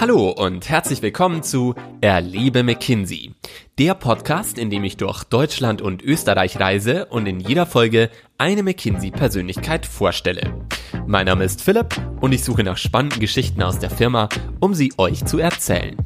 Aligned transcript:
Hallo 0.00 0.30
und 0.30 0.66
herzlich 0.70 1.02
willkommen 1.02 1.42
zu 1.42 1.74
Erlebe 2.00 2.62
McKinsey, 2.62 3.34
der 3.78 3.92
Podcast, 3.92 4.56
in 4.56 4.70
dem 4.70 4.82
ich 4.82 4.96
durch 4.96 5.24
Deutschland 5.24 5.82
und 5.82 6.00
Österreich 6.00 6.58
reise 6.58 7.04
und 7.04 7.26
in 7.26 7.38
jeder 7.38 7.66
Folge 7.66 8.08
eine 8.38 8.62
McKinsey-Persönlichkeit 8.62 9.84
vorstelle. 9.84 10.66
Mein 11.06 11.26
Name 11.26 11.44
ist 11.44 11.60
Philipp 11.60 12.00
und 12.22 12.32
ich 12.32 12.42
suche 12.42 12.64
nach 12.64 12.78
spannenden 12.78 13.20
Geschichten 13.20 13.62
aus 13.62 13.78
der 13.78 13.90
Firma, 13.90 14.30
um 14.58 14.72
sie 14.72 14.90
euch 14.96 15.26
zu 15.26 15.38
erzählen. 15.38 15.98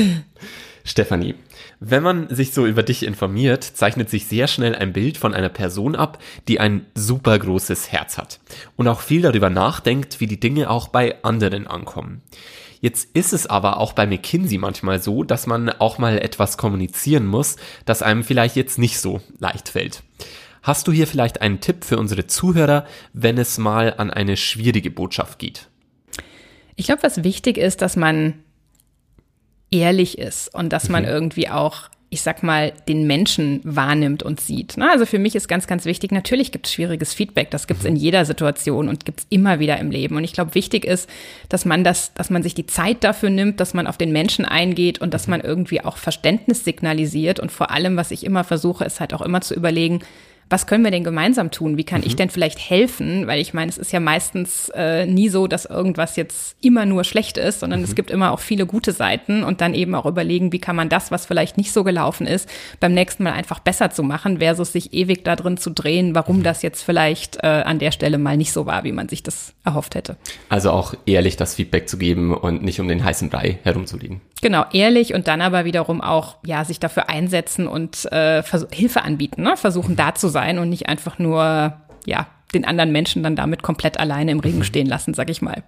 Stefanie, 0.85 1.35
wenn 1.81 2.03
man 2.03 2.29
sich 2.29 2.53
so 2.53 2.67
über 2.67 2.83
dich 2.83 3.07
informiert, 3.07 3.65
zeichnet 3.65 4.11
sich 4.11 4.27
sehr 4.27 4.49
schnell 4.49 4.75
ein 4.75 4.93
Bild 4.93 5.17
von 5.17 5.33
einer 5.33 5.49
Person 5.49 5.97
ab, 5.97 6.19
die 6.47 6.61
ein 6.61 6.85
super 6.95 7.39
großes 7.39 7.91
Herz 7.91 8.19
hat 8.19 8.39
und 8.77 8.87
auch 8.87 9.01
viel 9.01 9.23
darüber 9.23 9.49
nachdenkt, 9.49 10.21
wie 10.21 10.27
die 10.27 10.41
Dinge 10.41 10.69
auch 10.69 10.89
bei 10.89 11.25
anderen 11.25 11.67
ankommen. 11.67 12.21
Jetzt 12.83 13.17
ist 13.17 13.33
es 13.33 13.47
aber 13.47 13.79
auch 13.79 13.95
bei 13.95 14.07
McKinsey 14.07 14.59
manchmal 14.59 15.01
so, 15.01 15.25
dass 15.25 15.47
man 15.47 15.71
auch 15.71 15.97
mal 15.97 16.19
etwas 16.19 16.59
kommunizieren 16.59 17.27
muss, 17.27 17.57
das 17.87 18.03
einem 18.03 18.23
vielleicht 18.23 18.57
jetzt 18.57 18.79
nicht 18.79 19.01
so 19.01 19.23
leicht 19.39 19.71
fällt. 19.71 20.03
Hast 20.67 20.89
du 20.89 20.93
hier 20.93 21.07
vielleicht 21.07 21.43
einen 21.43 21.61
Tipp 21.61 21.85
für 21.85 21.97
unsere 21.97 22.27
Zuhörer, 22.27 22.87
wenn 23.13 23.39
es 23.39 23.57
mal 23.57 23.95
an 23.99 24.11
eine 24.11 24.37
schwierige 24.37 24.91
Botschaft 24.91 25.39
geht? 25.39 25.69
Ich 26.75 26.87
glaube, 26.87 27.05
was 27.05 27.23
wichtig 27.23 27.57
ist, 27.57 27.83
dass 27.83 27.95
man 27.95 28.35
ehrlich 29.71 30.19
ist 30.19 30.53
und 30.53 30.73
dass 30.73 30.89
man 30.89 31.05
mhm. 31.05 31.09
irgendwie 31.09 31.49
auch 31.49 31.89
ich 32.09 32.23
sag 32.23 32.45
mal, 32.45 32.73
den 32.89 33.09
Menschen 33.09 33.61
wahrnimmt 33.65 34.23
und 34.23 34.41
sieht. 34.41 34.77
Ne? 34.77 34.89
Also 34.89 35.07
für 35.07 35.19
mich 35.19 35.35
ist 35.35 35.49
ganz, 35.49 35.67
ganz 35.67 35.85
wichtig, 35.87 36.13
natürlich 36.13 36.53
gibt 36.53 36.67
es 36.67 36.73
schwieriges 36.73 37.13
Feedback, 37.13 37.51
das 37.51 37.67
gibt 37.67 37.81
es 37.81 37.87
in 37.87 37.95
mhm. 37.95 38.01
jeder 38.01 38.25
Situation 38.25 38.89
und 38.89 39.05
gibt 39.05 39.21
es 39.21 39.27
immer 39.29 39.59
wieder 39.59 39.77
im 39.79 39.91
Leben. 39.91 40.17
Und 40.17 40.23
ich 40.23 40.33
glaube, 40.33 40.55
wichtig 40.55 40.85
ist, 40.85 41.11
dass 41.49 41.65
man 41.65 41.83
das, 41.83 42.15
dass 42.15 42.31
man 42.31 42.45
sich 42.45 42.55
die 42.55 42.67
Zeit 42.67 43.03
dafür 43.03 43.31
nimmt, 43.31 43.59
dass 43.59 43.75
man 43.75 43.89
auf 43.89 43.99
den 43.99 44.13
Menschen 44.13 44.45
eingeht 44.45 45.01
und 45.01 45.15
dass 45.15 45.27
mhm. 45.27 45.33
man 45.33 45.41
irgendwie 45.41 45.85
auch 45.85 45.97
Verständnis 45.97 46.65
signalisiert. 46.65 47.41
Und 47.41 47.51
vor 47.51 47.73
allem, 47.73 47.97
was 47.97 48.13
ich 48.13 48.25
immer 48.25 48.45
versuche, 48.45 48.85
ist 48.85 49.01
halt 49.01 49.13
auch 49.13 49.23
immer 49.23 49.41
zu 49.41 49.55
überlegen, 49.55 50.01
was 50.49 50.67
können 50.67 50.85
wir 50.85 50.93
denn 50.93 51.03
gemeinsam 51.03 51.51
tun? 51.51 51.77
Wie 51.77 51.85
kann 51.85 52.03
mhm. 52.03 52.07
ich 52.07 52.17
denn 52.17 52.31
vielleicht 52.31 52.59
helfen? 52.59 53.27
Weil 53.27 53.41
ich 53.41 53.53
meine, 53.53 53.69
es 53.69 53.79
ist 53.79 53.93
ja 53.93 54.01
meistens 54.01 54.71
äh, 54.75 55.05
nie 55.07 55.29
so, 55.29 55.47
dass 55.47 55.65
irgendwas 55.65 56.17
jetzt 56.17 56.57
immer 56.61 56.87
nur 56.87 57.05
schlecht 57.05 57.37
ist, 57.37 57.61
sondern 57.61 57.81
mhm. 57.81 57.85
es 57.85 57.95
gibt 57.95 58.11
immer 58.11 58.33
auch 58.33 58.39
viele 58.39 58.67
gute 58.67 58.93
Seiten 58.93 59.43
und 59.43 59.61
dann 59.61 59.75
eben 59.75 59.95
auch 59.95 60.07
überlegen, 60.07 60.53
wie 60.53 60.61
kann 60.61 60.77
man 60.77 60.89
das, 60.89 61.11
was 61.11 61.27
vielleicht 61.27 61.57
nicht 61.57 61.73
so 61.73 61.83
gelaufen 61.83 62.27
ist, 62.27 62.49
beim 62.79 62.95
nächsten 62.95 63.25
Mal 63.25 63.33
einfach 63.33 63.59
besser 63.59 63.91
zu 63.91 64.03
machen, 64.03 64.39
versus 64.39 64.73
sich 64.73 64.93
ewig 64.93 65.25
da 65.25 65.35
drin 65.35 65.57
zu 65.57 65.71
drehen, 65.71 66.15
warum 66.15 66.39
mhm. 66.39 66.43
das 66.45 66.63
jetzt 66.63 66.83
vielleicht 66.83 67.39
äh, 67.43 67.47
an 67.47 67.81
der 67.81 67.91
Stelle 67.91 68.19
mal 68.19 68.37
nicht 68.37 68.53
so 68.53 68.67
war, 68.67 68.85
wie 68.85 68.93
man 68.93 69.09
sich 69.09 69.23
das 69.25 69.53
erhofft 69.65 69.97
hätte. 69.97 70.17
Also 70.49 70.71
auch 70.71 70.95
ehrlich 71.07 71.37
das 71.37 71.57
Feedback 71.57 71.89
zu 71.89 71.99
geben 71.99 72.33
und 72.33 72.63
nicht 72.63 72.79
um 72.81 72.87
den 72.87 73.05
heißen 73.05 73.31
Brei 73.31 73.59
herumzuliegen. 73.65 74.21
Genau, 74.43 74.65
ehrlich 74.73 75.15
und 75.15 75.29
dann 75.29 75.41
aber 75.41 75.65
wiederum 75.65 76.01
auch, 76.01 76.37
ja, 76.45 76.65
sich 76.65 76.79
dafür 76.79 77.09
einsetzen 77.09 77.67
und 77.67 78.05
äh, 78.13 78.43
Hilfe 78.71 79.03
anbieten, 79.03 79.43
ne? 79.43 79.57
versuchen 79.57 79.97
da 79.97 80.15
zu 80.15 80.29
sein 80.29 80.36
und 80.59 80.69
nicht 80.69 80.89
einfach 80.89 81.19
nur, 81.19 81.75
ja, 82.07 82.27
den 82.55 82.65
anderen 82.65 82.93
Menschen 82.93 83.23
dann 83.23 83.37
damit 83.37 83.63
komplett 83.63 83.99
alleine 83.99 84.33
im 84.33 84.41
Regen 84.41 84.59
mhm. 84.59 84.65
stehen 84.65 84.87
lassen, 84.87 85.15
sag 85.15 85.31
ich 85.31 85.43
mal. 85.43 85.63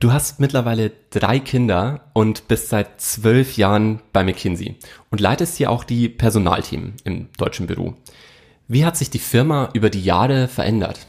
Du 0.00 0.12
hast 0.12 0.40
mittlerweile 0.40 0.90
drei 1.10 1.38
Kinder 1.38 2.00
und 2.12 2.48
bist 2.48 2.70
seit 2.70 3.00
zwölf 3.00 3.56
Jahren 3.56 4.00
bei 4.12 4.24
McKinsey 4.24 4.76
und 5.10 5.20
leitest 5.20 5.56
hier 5.56 5.70
auch 5.70 5.84
die 5.84 6.08
Personalteam 6.08 6.94
im 7.04 7.28
deutschen 7.38 7.68
Büro. 7.68 7.94
Wie 8.66 8.84
hat 8.84 8.96
sich 8.96 9.10
die 9.10 9.20
Firma 9.20 9.68
über 9.74 9.90
die 9.90 10.02
Jahre 10.02 10.48
verändert? 10.48 11.06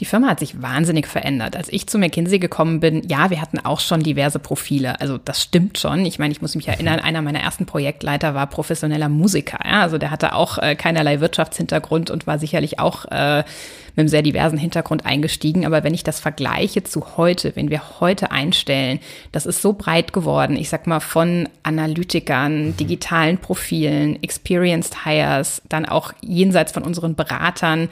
Die 0.00 0.06
Firma 0.06 0.28
hat 0.28 0.40
sich 0.40 0.62
wahnsinnig 0.62 1.06
verändert. 1.06 1.56
Als 1.56 1.68
ich 1.70 1.86
zu 1.86 1.98
McKinsey 1.98 2.38
gekommen 2.38 2.80
bin, 2.80 3.06
ja, 3.06 3.28
wir 3.28 3.42
hatten 3.42 3.58
auch 3.58 3.80
schon 3.80 4.02
diverse 4.02 4.38
Profile. 4.38 4.98
Also 4.98 5.18
das 5.18 5.42
stimmt 5.42 5.78
schon. 5.78 6.06
Ich 6.06 6.18
meine, 6.18 6.32
ich 6.32 6.40
muss 6.40 6.54
mich 6.54 6.68
erinnern, 6.68 7.00
einer 7.00 7.20
meiner 7.20 7.40
ersten 7.40 7.66
Projektleiter 7.66 8.34
war 8.34 8.46
professioneller 8.46 9.10
Musiker. 9.10 9.58
Ja? 9.62 9.82
Also 9.82 9.98
der 9.98 10.10
hatte 10.10 10.34
auch 10.34 10.56
äh, 10.56 10.74
keinerlei 10.74 11.20
Wirtschaftshintergrund 11.20 12.10
und 12.10 12.26
war 12.26 12.38
sicherlich 12.38 12.78
auch 12.78 13.04
äh, 13.10 13.44
mit 13.90 13.98
einem 13.98 14.08
sehr 14.08 14.22
diversen 14.22 14.56
Hintergrund 14.56 15.04
eingestiegen. 15.04 15.66
Aber 15.66 15.84
wenn 15.84 15.92
ich 15.92 16.02
das 16.02 16.18
vergleiche 16.18 16.82
zu 16.82 17.18
heute, 17.18 17.54
wenn 17.54 17.68
wir 17.68 18.00
heute 18.00 18.30
einstellen, 18.30 19.00
das 19.32 19.44
ist 19.44 19.60
so 19.60 19.74
breit 19.74 20.14
geworden. 20.14 20.56
Ich 20.56 20.70
sag 20.70 20.86
mal 20.86 21.00
von 21.00 21.46
Analytikern, 21.62 22.74
digitalen 22.78 23.36
Profilen, 23.36 24.22
Experienced 24.22 25.04
Hires, 25.04 25.60
dann 25.68 25.84
auch 25.84 26.14
jenseits 26.22 26.72
von 26.72 26.84
unseren 26.84 27.16
Beratern 27.16 27.90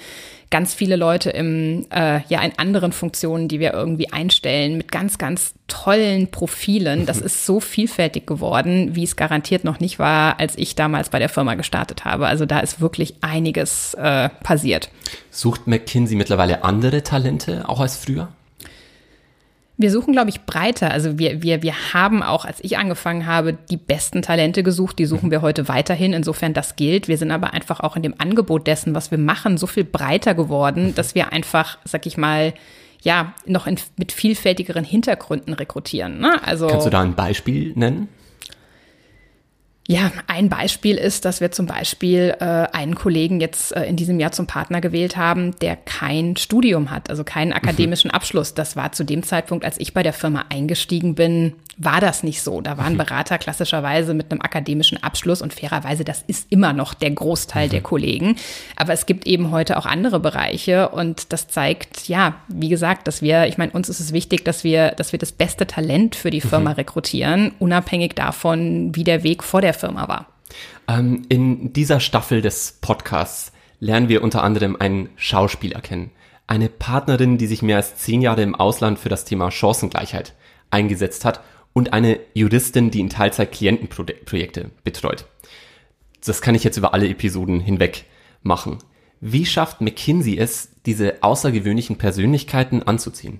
ganz 0.51 0.75
viele 0.75 0.97
Leute 0.97 1.31
im, 1.31 1.87
äh, 1.91 2.21
ja, 2.29 2.41
in 2.43 2.53
anderen 2.59 2.93
Funktionen, 2.93 3.49
die 3.49 3.61
wir 3.61 3.75
irgendwie 3.75 4.13
einstellen, 4.13 4.77
mit 4.79 4.91
ganz, 4.91 5.19
ganz 5.19 5.55
tollen 5.67 6.31
Profilen. 6.31 7.05
Das 7.05 7.21
ist 7.21 7.45
so 7.45 7.61
vielfältig 7.61 8.27
geworden, 8.27 8.95
wie 8.95 9.05
es 9.05 9.17
garantiert 9.17 9.65
noch 9.65 9.81
nicht 9.81 9.99
war, 9.99 10.41
als 10.41 10.57
ich 10.57 10.75
damals 10.75 11.11
bei 11.11 11.19
der 11.19 11.29
Firma 11.29 11.55
gestartet 11.55 12.05
habe. 12.05 12.27
Also 12.27 12.47
da 12.47 12.61
ist 12.61 12.81
wirklich 12.81 13.17
einiges 13.21 13.95
äh, 13.95 14.31
passiert. 14.43 14.91
Sucht 15.31 15.67
McKinsey 15.67 16.17
mittlerweile 16.17 16.65
andere 16.65 17.03
Talente, 17.03 17.69
auch 17.69 17.81
als 17.81 17.97
früher? 17.97 18.29
Wir 19.81 19.93
suchen, 19.93 20.13
glaube 20.13 20.29
ich, 20.29 20.41
breiter. 20.43 20.91
Also 20.91 21.21
wir, 21.21 21.43
wir, 21.43 21.63
wir 21.63 21.95
haben 21.95 22.25
auch, 22.25 22.45
als 22.45 22.59
ich 22.63 22.77
angefangen 22.79 23.27
habe, 23.27 23.57
die 23.71 23.77
besten 23.77 24.23
Talente 24.23 24.65
gesucht. 24.65 24.99
Die 24.99 25.07
suchen 25.07 25.31
wir 25.31 25.41
heute 25.41 25.69
weiterhin. 25.69 26.13
Insofern 26.13 26.53
das 26.53 26.75
gilt. 26.75 27.07
Wir 27.07 27.17
sind 27.17 27.31
aber 27.31 27.55
einfach 27.55 27.79
auch 27.79 27.95
in 27.95 28.03
dem 28.03 28.15
Angebot 28.19 28.67
dessen, 28.67 28.97
was 28.97 29.13
wir 29.13 29.19
machen, 29.19 29.57
so 29.57 29.69
viel 29.69 29.85
breiter 29.85 30.35
geworden, 30.35 30.97
dass 30.97 31.15
wir 31.15 31.33
einfach, 31.33 31.79
sag 31.85 32.07
ich 32.07 32.17
mal, 32.17 32.55
ja, 33.03 33.35
noch 33.47 33.69
in, 33.69 33.77
mit 33.97 34.11
vielfältigeren 34.11 34.85
Hintergründen 34.85 35.55
rekrutieren. 35.55 36.19
Ne? 36.19 36.43
Also, 36.45 36.67
Kannst 36.67 36.87
du 36.87 36.91
da 36.91 37.01
ein 37.01 37.15
Beispiel 37.15 37.73
nennen? 37.77 38.09
Ja, 39.91 40.13
ein 40.27 40.51
Beispiel 40.51 40.97
ist, 40.97 41.25
dass 41.25 41.41
wir 41.41 41.51
zum 41.51 41.65
Beispiel 41.65 42.37
äh, 42.41 42.45
einen 42.45 42.95
Kollegen 42.95 43.41
jetzt 43.41 43.75
äh, 43.75 43.87
in 43.87 43.97
diesem 43.97 44.21
Jahr 44.21 44.33
zum 44.33 44.47
Partner 44.47 44.83
gewählt 44.83 45.17
haben, 45.17 45.59
der 45.61 45.77
kein 45.77 46.37
Studium 46.37 46.91
hat, 46.91 47.09
also 47.09 47.25
keinen 47.25 47.49
mhm. 47.49 47.55
akademischen 47.55 48.09
mhm. 48.09 48.15
Abschluss. 48.15 48.53
Das 48.53 48.77
war 48.77 48.93
zu 48.93 49.03
dem 49.03 49.23
Zeitpunkt, 49.23 49.65
als 49.65 49.81
ich 49.81 49.95
bei 49.95 50.03
der 50.03 50.13
Firma 50.13 50.45
eingestiegen 50.51 51.15
bin, 51.15 51.55
war 51.79 52.01
das 52.01 52.25
nicht 52.25 52.43
so. 52.43 52.61
Da 52.61 52.77
waren 52.77 52.97
Berater 52.97 53.39
klassischerweise 53.39 54.13
mit 54.13 54.31
einem 54.31 54.41
akademischen 54.41 55.03
Abschluss 55.03 55.41
und 55.41 55.55
fairerweise, 55.55 56.05
das 56.05 56.25
ist 56.27 56.47
immer 56.51 56.73
noch 56.73 56.93
der 56.93 57.13
Großteil 57.13 57.69
der 57.69 57.81
Kollegen. 57.81 58.37
Aber 58.77 58.93
es 58.93 59.07
gibt 59.07 59.27
eben 59.27 59.53
heute 59.53 59.79
auch 59.79 59.87
andere 59.87 60.19
Bereiche 60.19 60.89
und 60.89 61.33
das 61.33 61.49
zeigt, 61.49 62.09
ja, 62.09 62.35
wie 62.49 62.69
gesagt, 62.69 63.07
dass 63.07 63.23
wir, 63.23 63.47
ich 63.47 63.59
meine, 63.59 63.73
uns 63.73 63.89
ist 63.89 64.01
es 64.01 64.13
wichtig, 64.13 64.45
dass 64.45 64.65
wir, 64.65 64.91
dass 64.91 65.13
wir 65.13 65.21
das 65.21 65.33
beste 65.33 65.67
Talent 65.67 66.17
für 66.17 66.31
die 66.31 66.41
Firma 66.41 66.73
rekrutieren, 66.73 67.53
unabhängig 67.61 68.15
davon, 68.15 68.95
wie 68.95 69.05
der 69.05 69.23
Weg 69.23 69.45
vor 69.45 69.61
der 69.61 69.75
Firma 69.75 70.09
war. 70.09 70.27
Ähm, 70.89 71.23
in 71.29 71.73
dieser 71.73 72.01
Staffel 72.01 72.43
des 72.43 72.79
Podcasts 72.81 73.53
lernen 73.79 74.09
wir 74.09 74.25
unter 74.25 74.43
anderem 74.43 74.77
einen 74.77 75.11
Schauspieler 75.17 75.81
kennen. 75.81 76.11
Eine 76.49 76.69
Partnerin, 76.69 77.39
die 77.39 77.47
sich 77.47 77.63
mehr 77.63 77.77
als 77.77 77.97
zehn 77.97 78.21
Jahre 78.23 78.43
im 78.43 78.55
Ausland 78.55 78.99
für 78.99 79.11
das 79.11 79.25
Thema 79.25 79.51
Chancengleichheit 79.51 80.35
eingesetzt 80.71 81.25
hat 81.25 81.41
und 81.79 81.93
eine 81.93 82.19
Juristin, 82.35 82.91
die 82.91 82.99
in 82.99 83.09
Teilzeit 83.09 83.53
Klientenprojekte 83.53 84.73
betreut. 84.83 85.27
Das 86.27 86.43
kann 86.43 86.57
ich 86.57 86.65
jetzt 86.65 86.77
über 86.77 86.93
alle 86.93 87.09
Episoden 87.09 87.61
hinweg 87.61 88.05
machen. 88.43 88.79
Wie 89.21 89.47
schafft 89.47 89.81
McKinsey 89.81 90.37
es, 90.37 90.71
diese 90.87 91.23
außergewöhnlichen 91.23 91.97
Persönlichkeiten 91.97 92.83
anzuziehen? 92.83 93.39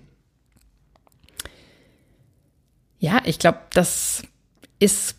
Ja, 3.01 3.21
ich 3.25 3.41
glaube, 3.41 3.59
das 3.73 4.23
ist 4.79 5.17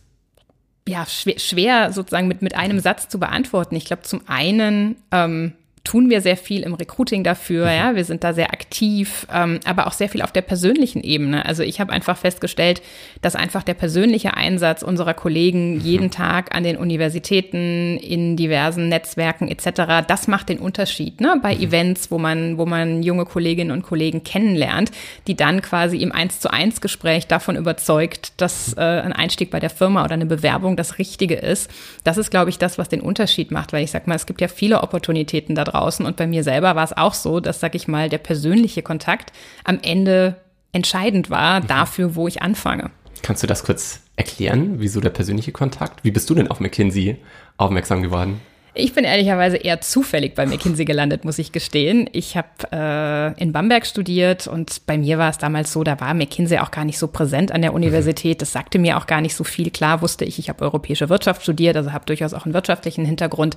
ja 0.88 1.06
schwer, 1.06 1.40
schwer, 1.40 1.92
sozusagen 1.92 2.30
mit, 2.30 2.42
mit 2.42 2.56
einem 2.56 2.80
Satz 2.80 3.10
zu 3.10 3.20
beantworten. 3.20 3.76
Ich 3.76 3.84
glaube, 3.84 4.04
zum 4.04 4.22
einen 4.30 4.96
ähm, 5.12 5.56
tun 5.84 6.10
wir 6.10 6.22
sehr 6.22 6.38
viel 6.38 6.62
im 6.62 6.74
Recruiting 6.74 7.24
dafür, 7.24 7.66
mhm. 7.66 7.72
ja, 7.72 7.96
wir 7.96 8.06
sind 8.06 8.24
da 8.24 8.34
sehr 8.34 8.52
aktiv, 8.52 9.26
ähm, 9.34 9.60
aber 9.66 9.88
auch 9.88 9.94
sehr 9.94 10.10
viel 10.10 10.22
auf 10.22 10.32
der 10.32 10.42
persönlichen 10.42 11.02
Ebene. 11.02 11.46
Also 11.46 11.64
ich 11.64 11.80
habe 11.80 11.92
einfach 11.92 12.18
festgestellt, 12.18 12.82
dass 13.22 13.36
einfach 13.36 13.64
der 13.64 13.74
persönliche 13.74 14.36
Einsatz 14.36 14.84
unserer 14.84 15.14
Kollegen 15.14 15.76
mhm. 15.76 15.82
jeden 15.82 16.12
Tag 16.12 16.56
an 16.56 16.64
den 16.64 16.78
Universitäten, 16.78 17.98
in 17.98 18.36
diversen 18.36 18.90
Netzwerken 18.90 19.48
etc., 19.48 20.06
das 20.08 20.28
macht 20.28 20.50
den 20.50 20.60
Unterschied, 20.60 21.22
ne? 21.22 21.40
Bei 21.42 21.56
mhm. 21.56 21.64
Events, 21.64 22.12
wo 22.12 22.18
man, 22.18 22.58
wo 22.58 22.66
man 22.66 23.02
junge 23.02 23.26
Kolleginnen 23.26 23.72
und 23.72 23.84
Kollegen 23.84 24.24
kennenlernt, 24.24 24.92
die 25.28 25.36
dann 25.36 25.62
quasi 25.62 25.98
im 25.98 26.12
Eins 26.12 26.40
zu 26.40 26.52
eins 26.52 26.82
Gespräch 26.82 27.28
davon 27.28 27.56
überzeugt, 27.56 28.34
dass 28.38 28.74
äh, 28.78 28.82
ein 28.82 29.14
Einstieg 29.14 29.50
bei 29.50 29.60
der 29.60 29.70
Firma 29.70 30.04
oder 30.04 30.14
eine 30.14 30.26
Bewerbung 30.26 30.76
das 30.76 30.98
Richtige 30.98 31.36
ist. 31.36 31.70
Das 32.04 32.18
ist, 32.18 32.30
glaube 32.30 32.50
ich, 32.50 32.58
das, 32.58 32.78
was 32.78 32.90
den 32.90 33.02
Unterschied 33.02 33.52
macht, 33.52 33.74
weil 33.74 33.84
ich 33.84 33.92
sag 33.92 34.08
mal, 34.08 34.16
es 34.16 34.26
gibt 34.26 34.42
ja 34.42 34.48
viele 34.48 34.82
Opportunitäten 34.82 35.56
da 35.56 35.64
draußen. 35.64 35.79
Und 36.06 36.18
bei 36.18 36.28
mir 36.28 36.44
selber 36.44 36.76
war 36.76 36.84
es 36.84 36.96
auch 36.96 37.14
so, 37.14 37.40
dass, 37.40 37.60
sag 37.60 37.76
ich 37.76 37.88
mal, 37.88 38.10
der 38.10 38.18
persönliche 38.18 38.82
Kontakt 38.82 39.32
am 39.64 39.80
Ende 39.82 40.36
entscheidend 40.72 41.30
war 41.30 41.62
mhm. 41.62 41.68
dafür, 41.68 42.16
wo 42.16 42.28
ich 42.28 42.42
anfange. 42.42 42.92
Kannst 43.22 43.44
du 43.44 43.48
das 43.48 43.64
kurz 43.64 44.02
erklären? 44.16 44.76
Wieso 44.78 45.02
der 45.02 45.10
persönliche 45.10 45.52
Kontakt? 45.52 46.04
Wie 46.04 46.12
bist 46.12 46.30
du 46.30 46.36
denn 46.36 46.50
auf 46.50 46.60
McKinsey 46.60 47.18
aufmerksam 47.58 48.02
geworden? 48.02 48.40
Ich 48.76 48.94
bin 48.94 49.04
ehrlicherweise 49.04 49.58
eher 49.58 49.82
zufällig 49.82 50.36
bei 50.36 50.46
McKinsey 50.46 50.86
gelandet, 50.86 51.26
muss 51.26 51.40
ich 51.40 51.52
gestehen. 51.52 52.08
Ich 52.14 52.38
habe 52.38 52.48
äh, 52.72 53.42
in 53.42 53.52
Bamberg 53.52 53.86
studiert 53.86 54.48
und 54.48 54.86
bei 54.86 54.98
mir 54.98 55.18
war 55.18 55.30
es 55.30 55.38
damals 55.40 55.74
so, 55.74 55.84
da 55.84 56.00
war 56.00 56.14
McKinsey 56.14 56.60
auch 56.60 56.72
gar 56.72 56.86
nicht 56.86 57.00
so 57.00 57.08
präsent 57.08 57.52
an 57.52 57.62
der 57.62 57.74
Universität. 57.74 58.42
Das 58.42 58.52
sagte 58.52 58.78
mir 58.78 58.98
auch 58.98 59.08
gar 59.08 59.22
nicht 59.22 59.36
so 59.36 59.44
viel. 59.44 59.72
Klar 59.72 60.02
wusste 60.02 60.24
ich, 60.24 60.38
ich 60.38 60.50
habe 60.50 60.64
europäische 60.64 61.10
Wirtschaft 61.10 61.42
studiert, 61.42 61.76
also 61.76 61.92
habe 61.92 62.06
durchaus 62.06 62.34
auch 62.34 62.46
einen 62.46 62.54
wirtschaftlichen 62.54 63.06
Hintergrund 63.06 63.56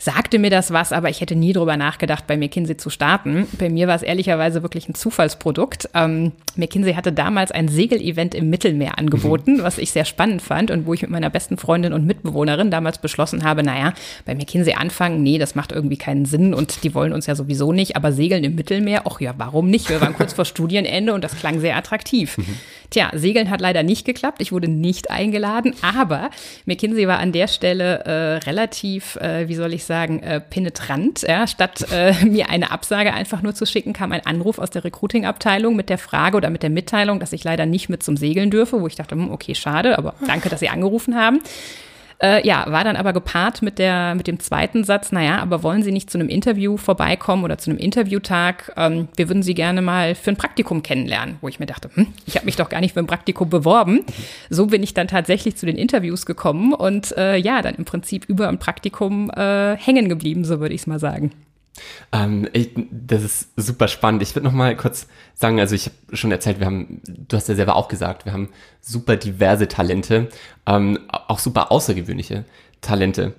sagte 0.00 0.38
mir 0.38 0.48
das 0.48 0.72
was, 0.72 0.92
aber 0.92 1.10
ich 1.10 1.20
hätte 1.20 1.36
nie 1.36 1.52
drüber 1.52 1.76
nachgedacht, 1.76 2.26
bei 2.26 2.38
McKinsey 2.38 2.78
zu 2.78 2.88
starten. 2.88 3.46
Bei 3.58 3.68
mir 3.68 3.86
war 3.86 3.94
es 3.94 4.02
ehrlicherweise 4.02 4.62
wirklich 4.62 4.88
ein 4.88 4.94
Zufallsprodukt. 4.94 5.90
Ähm, 5.94 6.32
McKinsey 6.56 6.94
hatte 6.94 7.12
damals 7.12 7.52
ein 7.52 7.68
Segelevent 7.68 8.34
im 8.34 8.48
Mittelmeer 8.48 8.98
angeboten, 8.98 9.58
mhm. 9.58 9.62
was 9.62 9.76
ich 9.76 9.90
sehr 9.90 10.06
spannend 10.06 10.40
fand 10.40 10.70
und 10.70 10.86
wo 10.86 10.94
ich 10.94 11.02
mit 11.02 11.10
meiner 11.10 11.28
besten 11.28 11.58
Freundin 11.58 11.92
und 11.92 12.06
Mitbewohnerin 12.06 12.70
damals 12.70 12.98
beschlossen 12.98 13.44
habe, 13.44 13.62
naja, 13.62 13.92
bei 14.24 14.34
McKinsey 14.34 14.72
anfangen, 14.72 15.22
nee, 15.22 15.36
das 15.36 15.54
macht 15.54 15.70
irgendwie 15.70 15.98
keinen 15.98 16.24
Sinn 16.24 16.54
und 16.54 16.82
die 16.82 16.94
wollen 16.94 17.12
uns 17.12 17.26
ja 17.26 17.34
sowieso 17.34 17.72
nicht, 17.72 17.94
aber 17.94 18.12
Segeln 18.12 18.42
im 18.42 18.54
Mittelmeer, 18.54 19.02
ach 19.06 19.20
ja, 19.20 19.34
warum 19.36 19.68
nicht? 19.68 19.90
Wir 19.90 20.00
waren 20.00 20.14
kurz 20.14 20.32
vor 20.32 20.44
Studienende 20.46 21.12
und 21.12 21.22
das 21.22 21.36
klang 21.36 21.60
sehr 21.60 21.76
attraktiv. 21.76 22.38
Mhm. 22.38 22.56
Tja, 22.90 23.10
Segeln 23.14 23.50
hat 23.50 23.60
leider 23.60 23.82
nicht 23.84 24.04
geklappt. 24.04 24.42
Ich 24.42 24.50
wurde 24.50 24.68
nicht 24.68 25.10
eingeladen, 25.10 25.74
aber 25.80 26.30
McKinsey 26.66 27.06
war 27.06 27.20
an 27.20 27.30
der 27.30 27.46
Stelle 27.46 28.04
äh, 28.04 28.36
relativ, 28.48 29.16
äh, 29.16 29.48
wie 29.48 29.54
soll 29.54 29.72
ich 29.72 29.84
sagen, 29.84 30.20
äh, 30.22 30.40
penetrant. 30.40 31.22
Ja? 31.22 31.46
Statt 31.46 31.86
äh, 31.92 32.12
mir 32.24 32.50
eine 32.50 32.72
Absage 32.72 33.14
einfach 33.14 33.42
nur 33.42 33.54
zu 33.54 33.64
schicken, 33.64 33.92
kam 33.92 34.10
ein 34.10 34.26
Anruf 34.26 34.58
aus 34.58 34.70
der 34.70 34.84
Recruiting-Abteilung 34.84 35.76
mit 35.76 35.88
der 35.88 35.98
Frage 35.98 36.36
oder 36.36 36.50
mit 36.50 36.64
der 36.64 36.70
Mitteilung, 36.70 37.20
dass 37.20 37.32
ich 37.32 37.44
leider 37.44 37.64
nicht 37.64 37.88
mit 37.88 38.02
zum 38.02 38.16
Segeln 38.16 38.50
dürfe, 38.50 38.80
wo 38.80 38.86
ich 38.88 38.96
dachte, 38.96 39.14
hm, 39.14 39.30
okay, 39.30 39.54
schade, 39.54 39.96
aber 39.96 40.14
danke, 40.26 40.48
dass 40.48 40.60
Sie 40.60 40.68
angerufen 40.68 41.14
haben. 41.14 41.40
Äh, 42.22 42.46
ja, 42.46 42.66
war 42.68 42.84
dann 42.84 42.96
aber 42.96 43.14
gepaart 43.14 43.62
mit, 43.62 43.78
der, 43.78 44.14
mit 44.14 44.26
dem 44.26 44.38
zweiten 44.40 44.84
Satz, 44.84 45.10
naja, 45.10 45.38
aber 45.38 45.62
wollen 45.62 45.82
Sie 45.82 45.90
nicht 45.90 46.10
zu 46.10 46.18
einem 46.18 46.28
Interview 46.28 46.76
vorbeikommen 46.76 47.44
oder 47.44 47.56
zu 47.56 47.70
einem 47.70 47.78
Interviewtag? 47.78 48.72
Ähm, 48.76 49.08
wir 49.16 49.28
würden 49.28 49.42
Sie 49.42 49.54
gerne 49.54 49.80
mal 49.80 50.14
für 50.14 50.30
ein 50.30 50.36
Praktikum 50.36 50.82
kennenlernen, 50.82 51.36
wo 51.40 51.48
ich 51.48 51.60
mir 51.60 51.66
dachte, 51.66 51.90
hm, 51.94 52.08
ich 52.26 52.36
habe 52.36 52.44
mich 52.44 52.56
doch 52.56 52.68
gar 52.68 52.80
nicht 52.80 52.92
für 52.92 53.00
ein 53.00 53.06
Praktikum 53.06 53.48
beworben. 53.48 54.04
So 54.50 54.66
bin 54.66 54.82
ich 54.82 54.92
dann 54.92 55.08
tatsächlich 55.08 55.56
zu 55.56 55.64
den 55.64 55.76
Interviews 55.76 56.26
gekommen 56.26 56.74
und 56.74 57.16
äh, 57.16 57.36
ja, 57.36 57.62
dann 57.62 57.74
im 57.76 57.86
Prinzip 57.86 58.26
über 58.26 58.48
ein 58.48 58.58
Praktikum 58.58 59.30
äh, 59.30 59.76
hängen 59.76 60.10
geblieben, 60.10 60.44
so 60.44 60.60
würde 60.60 60.74
ich 60.74 60.82
es 60.82 60.86
mal 60.86 60.98
sagen. 60.98 61.32
Ähm, 62.12 62.48
ich, 62.52 62.70
das 62.90 63.22
ist 63.22 63.48
super 63.56 63.88
spannend. 63.88 64.22
Ich 64.22 64.34
würde 64.34 64.46
noch 64.46 64.54
mal 64.54 64.76
kurz 64.76 65.06
sagen, 65.34 65.60
also 65.60 65.74
ich 65.74 65.86
habe 65.86 66.16
schon 66.16 66.32
erzählt, 66.32 66.58
wir 66.58 66.66
haben, 66.66 67.00
du 67.06 67.36
hast 67.36 67.48
ja 67.48 67.54
selber 67.54 67.76
auch 67.76 67.88
gesagt, 67.88 68.24
wir 68.24 68.32
haben 68.32 68.50
super 68.80 69.16
diverse 69.16 69.68
Talente, 69.68 70.28
ähm, 70.66 70.98
auch 71.08 71.38
super 71.38 71.72
außergewöhnliche 71.72 72.44
Talente. 72.80 73.34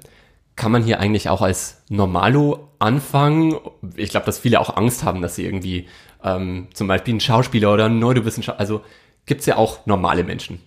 Kann 0.56 0.72
man 0.72 0.83
hier 0.83 1.00
eigentlich 1.00 1.30
auch 1.30 1.42
als 1.42 1.83
Normalo 1.89 2.69
anfangen? 2.80 3.56
Ich 3.95 4.10
glaube, 4.10 4.25
dass 4.25 4.39
viele 4.39 4.60
auch 4.60 4.75
Angst 4.75 5.04
haben, 5.04 5.22
dass 5.22 5.36
sie 5.36 5.45
irgendwie 5.45 5.88
ähm, 6.24 6.68
zum 6.74 6.88
Beispiel 6.88 7.16
ein 7.16 7.19
Schauspieler 7.19 7.74
oder 7.74 7.86
ein 7.86 8.00
Neurowissenschaftler, 8.00 8.60
also 8.60 8.81
gibt's 9.25 9.45
ja 9.45 9.57
auch 9.57 9.86
normale 9.86 10.24
Menschen 10.24 10.60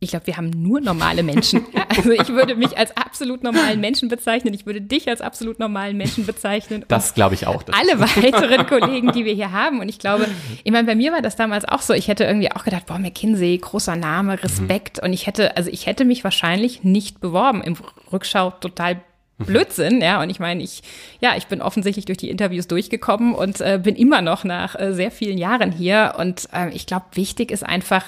ich 0.00 0.10
glaube, 0.10 0.28
wir 0.28 0.36
haben 0.36 0.50
nur 0.50 0.80
normale 0.80 1.22
Menschen. 1.22 1.64
Also 1.98 2.12
ich 2.12 2.28
würde 2.28 2.54
mich 2.54 2.78
als 2.78 2.96
absolut 2.96 3.42
normalen 3.42 3.80
Menschen 3.80 4.08
bezeichnen. 4.08 4.54
Ich 4.54 4.66
würde 4.66 4.80
dich 4.80 5.08
als 5.08 5.20
absolut 5.20 5.58
normalen 5.58 5.96
Menschen 5.96 6.26
bezeichnen. 6.26 6.84
Das 6.86 7.14
glaube 7.14 7.34
ich 7.34 7.46
auch. 7.48 7.64
Alle 7.72 7.98
weiteren 7.98 8.66
Kollegen, 8.66 9.10
die 9.10 9.24
wir 9.24 9.32
hier 9.32 9.50
haben. 9.52 9.80
Und 9.80 9.88
ich 9.88 9.98
glaube, 9.98 10.28
ich 10.62 10.70
meine, 10.70 10.86
bei 10.86 10.94
mir 10.94 11.10
war 11.12 11.22
das 11.22 11.34
damals 11.34 11.64
auch 11.64 11.80
so. 11.80 11.94
Ich 11.94 12.06
hätte 12.06 12.22
irgendwie 12.22 12.52
auch 12.52 12.62
gedacht, 12.62 12.86
boah, 12.86 13.00
McKinsey, 13.00 13.58
großer 13.58 13.96
Name, 13.96 14.40
Respekt. 14.40 14.98
Mhm. 14.98 15.08
Und 15.08 15.12
ich 15.12 15.26
hätte, 15.26 15.56
also 15.56 15.70
ich 15.70 15.86
hätte 15.86 16.04
mich 16.04 16.22
wahrscheinlich 16.22 16.84
nicht 16.84 17.20
beworben. 17.20 17.62
Im 17.62 17.74
Rückschau 18.12 18.50
total 18.50 19.00
Blödsinn, 19.38 20.00
ja. 20.00 20.22
Und 20.22 20.30
ich 20.30 20.38
meine, 20.38 20.62
ich, 20.62 20.82
ja, 21.20 21.36
ich 21.36 21.48
bin 21.48 21.60
offensichtlich 21.60 22.04
durch 22.04 22.18
die 22.18 22.30
Interviews 22.30 22.68
durchgekommen 22.68 23.34
und 23.34 23.60
äh, 23.60 23.80
bin 23.82 23.96
immer 23.96 24.22
noch 24.22 24.44
nach 24.44 24.78
äh, 24.78 24.92
sehr 24.92 25.10
vielen 25.10 25.38
Jahren 25.38 25.72
hier. 25.72 26.14
Und 26.18 26.48
äh, 26.52 26.70
ich 26.70 26.86
glaube, 26.86 27.06
wichtig 27.14 27.50
ist 27.50 27.64
einfach, 27.64 28.04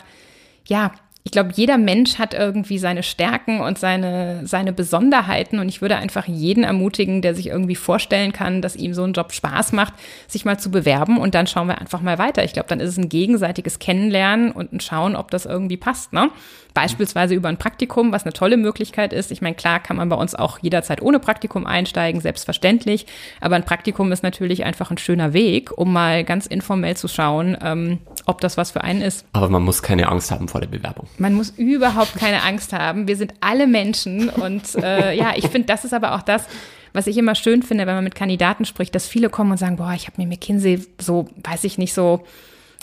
ja, 0.69 0.93
ich 1.23 1.33
glaube, 1.33 1.51
jeder 1.55 1.77
Mensch 1.77 2.19
hat 2.19 2.33
irgendwie 2.33 2.79
seine 2.79 3.03
Stärken 3.03 3.61
und 3.61 3.79
seine, 3.79 4.47
seine 4.47 4.73
Besonderheiten. 4.73 5.59
Und 5.59 5.69
ich 5.69 5.83
würde 5.83 5.97
einfach 5.97 6.27
jeden 6.27 6.65
ermutigen, 6.65 7.21
der 7.21 7.35
sich 7.35 7.49
irgendwie 7.49 7.77
vorstellen 7.77 8.33
kann, 8.33 8.63
dass 8.63 8.75
ihm 8.75 8.95
so 8.95 9.05
ein 9.05 9.13
Job 9.13 9.33
Spaß 9.33 9.73
macht, 9.73 9.93
sich 10.29 10.47
mal 10.47 10.59
zu 10.59 10.71
bewerben. 10.71 11.19
Und 11.19 11.35
dann 11.35 11.47
schauen 11.47 11.69
wir 11.69 11.79
einfach 11.79 12.01
mal 12.01 12.19
weiter. 12.19 12.43
Ich 12.45 12.55
glaube, 12.55 12.69
dann 12.71 12.81
ist 12.81 12.91
es 12.91 12.97
ein 12.97 13.11
gegenseitiges 13.11 13.79
Kennenlernen 13.79 14.51
und 14.51 14.73
ein 14.73 14.81
Schauen, 14.81 15.15
ob 15.15 15.31
das 15.31 15.45
irgendwie 15.45 15.77
passt. 15.77 16.15
Ne? 16.15 16.31
Beispielsweise 16.73 17.35
über 17.35 17.49
ein 17.49 17.59
Praktikum, 17.59 18.13
was 18.13 18.25
eine 18.25 18.33
tolle 18.33 18.57
Möglichkeit 18.57 19.13
ist. 19.13 19.31
Ich 19.31 19.43
meine, 19.43 19.57
klar 19.57 19.79
kann 19.81 19.97
man 19.97 20.09
bei 20.09 20.17
uns 20.17 20.35
auch 20.35 20.59
jederzeit 20.61 21.03
ohne 21.03 21.19
Praktikum 21.19 21.67
einsteigen, 21.67 22.23
selbstverständlich. 22.23 23.07
Aber 23.43 23.57
ein 23.57 23.65
Praktikum 23.65 24.11
ist 24.13 24.23
natürlich 24.23 24.65
einfach 24.65 24.91
ein 24.91 24.99
schöner 24.99 25.35
Weg, 25.35 25.77
um 25.77 25.93
mal 25.93 26.25
ganz 26.25 26.47
informell 26.47 26.97
zu 26.97 27.09
schauen, 27.09 27.59
ähm, 27.63 27.99
ob 28.25 28.41
das 28.41 28.57
was 28.57 28.71
für 28.71 28.83
einen 28.83 29.03
ist. 29.03 29.27
Aber 29.33 29.51
man 29.51 29.63
muss 29.63 29.83
keine 29.83 30.09
Angst 30.09 30.31
haben 30.31 30.49
vor 30.49 30.61
der 30.61 30.69
Bewerbung. 30.69 31.09
Man 31.19 31.35
muss 31.35 31.51
überhaupt 31.51 32.17
keine 32.17 32.43
Angst 32.43 32.73
haben. 32.73 33.07
Wir 33.07 33.17
sind 33.17 33.35
alle 33.41 33.67
Menschen 33.67 34.29
und 34.29 34.75
äh, 34.77 35.15
ja, 35.15 35.33
ich 35.37 35.49
finde, 35.49 35.67
das 35.67 35.85
ist 35.85 35.93
aber 35.93 36.15
auch 36.15 36.23
das, 36.23 36.47
was 36.93 37.07
ich 37.07 37.17
immer 37.17 37.35
schön 37.35 37.63
finde, 37.63 37.87
wenn 37.87 37.95
man 37.95 38.05
mit 38.05 38.15
Kandidaten 38.15 38.65
spricht, 38.65 38.95
dass 38.95 39.07
viele 39.07 39.31
kommen 39.31 39.53
und 39.53 39.59
sagen, 39.59 39.77
boah, 39.77 39.93
ich 39.95 40.07
habe 40.07 40.21
mir 40.21 40.27
McKinsey 40.27 40.87
so, 40.99 41.29
weiß 41.43 41.65
ich 41.65 41.79
nicht, 41.79 41.95
so 41.95 42.25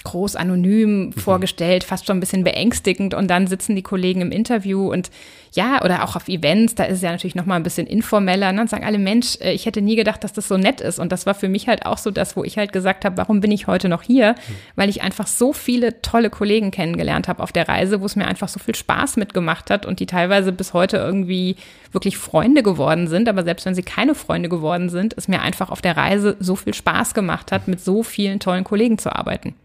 groß 0.08 0.36
anonym 0.36 1.08
mhm. 1.08 1.14
vorgestellt, 1.14 1.84
fast 1.84 2.06
schon 2.06 2.18
ein 2.18 2.22
bisschen 2.22 2.44
beängstigend 2.44 3.14
und 3.14 3.28
dann 3.28 3.48
sitzen 3.48 3.76
die 3.76 3.82
Kollegen 3.82 4.22
im 4.22 4.32
Interview 4.32 4.92
und 4.92 5.12
ja, 5.54 5.84
oder 5.84 6.04
auch 6.04 6.16
auf 6.16 6.28
Events, 6.28 6.76
da 6.76 6.84
ist 6.84 6.98
es 6.98 7.02
ja 7.02 7.12
natürlich 7.12 7.36
noch 7.36 7.46
mal 7.46 7.56
ein 7.56 7.64
bisschen 7.64 7.88
informeller 7.88 8.52
ne, 8.52 8.62
und 8.62 8.70
sagen 8.70 8.86
alle, 8.86 8.98
Mensch, 8.98 9.38
äh, 9.42 9.54
ich 9.54 9.66
hätte 9.66 9.82
nie 9.82 9.96
gedacht, 9.96 10.24
dass 10.24 10.34
das 10.34 10.48
so 10.48 10.58
nett 10.58 10.82
ist 10.82 11.00
und 11.00 11.12
das 11.12 11.26
war 11.26 11.34
für 11.34 11.50
mich 11.50 11.68
halt 11.68 11.86
auch 11.86 11.98
so 11.98 12.12
das, 12.12 12.36
wo 12.36 12.44
ich 12.44 12.58
halt 12.58 12.72
gesagt 12.72 13.06
habe, 13.06 13.18
warum 13.18 13.40
bin 13.40 13.52
ich 13.52 13.68
heute 13.68 13.90
noch 13.90 14.04
hier? 14.04 14.34
Mhm. 14.34 14.54
Weil 14.76 14.90
ich 14.90 15.02
einfach 15.02 15.28
so 15.28 15.54
viele 15.54 16.02
tolle 16.02 16.30
Kollegen 16.30 16.72
kennengelernt 16.72 17.28
habe 17.28 17.42
auf 17.42 17.52
der 17.52 17.68
Reise, 17.68 18.02
wo 18.02 18.06
es 18.06 18.16
mir 18.16 18.28
einfach 18.28 18.50
so 18.50 18.60
viel 18.60 18.76
Spaß 18.76 19.18
mitgemacht 19.18 19.70
hat 19.70 19.86
und 19.86 20.00
die 20.00 20.06
teilweise 20.06 20.52
bis 20.52 20.74
heute 20.74 20.98
irgendwie 20.98 21.56
wirklich 21.92 22.18
Freunde 22.18 22.64
geworden 22.64 23.08
sind, 23.08 23.28
aber 23.28 23.44
selbst 23.44 23.66
wenn 23.66 23.76
sie 23.76 23.84
keine 23.84 24.16
Freunde 24.16 24.50
geworden 24.50 24.90
sind, 24.90 25.16
es 25.18 25.28
mir 25.28 25.42
einfach 25.42 25.70
auf 25.70 25.82
der 25.82 25.98
Reise 25.98 26.38
so 26.40 26.56
viel 26.56 26.74
Spaß 26.74 27.14
gemacht 27.14 27.52
hat, 27.52 27.68
mit 27.68 27.80
so 27.80 28.04
vielen 28.04 28.40
tollen 28.40 28.64
Kollegen 28.64 28.98
zu 28.98 29.16
arbeiten. 29.16 29.56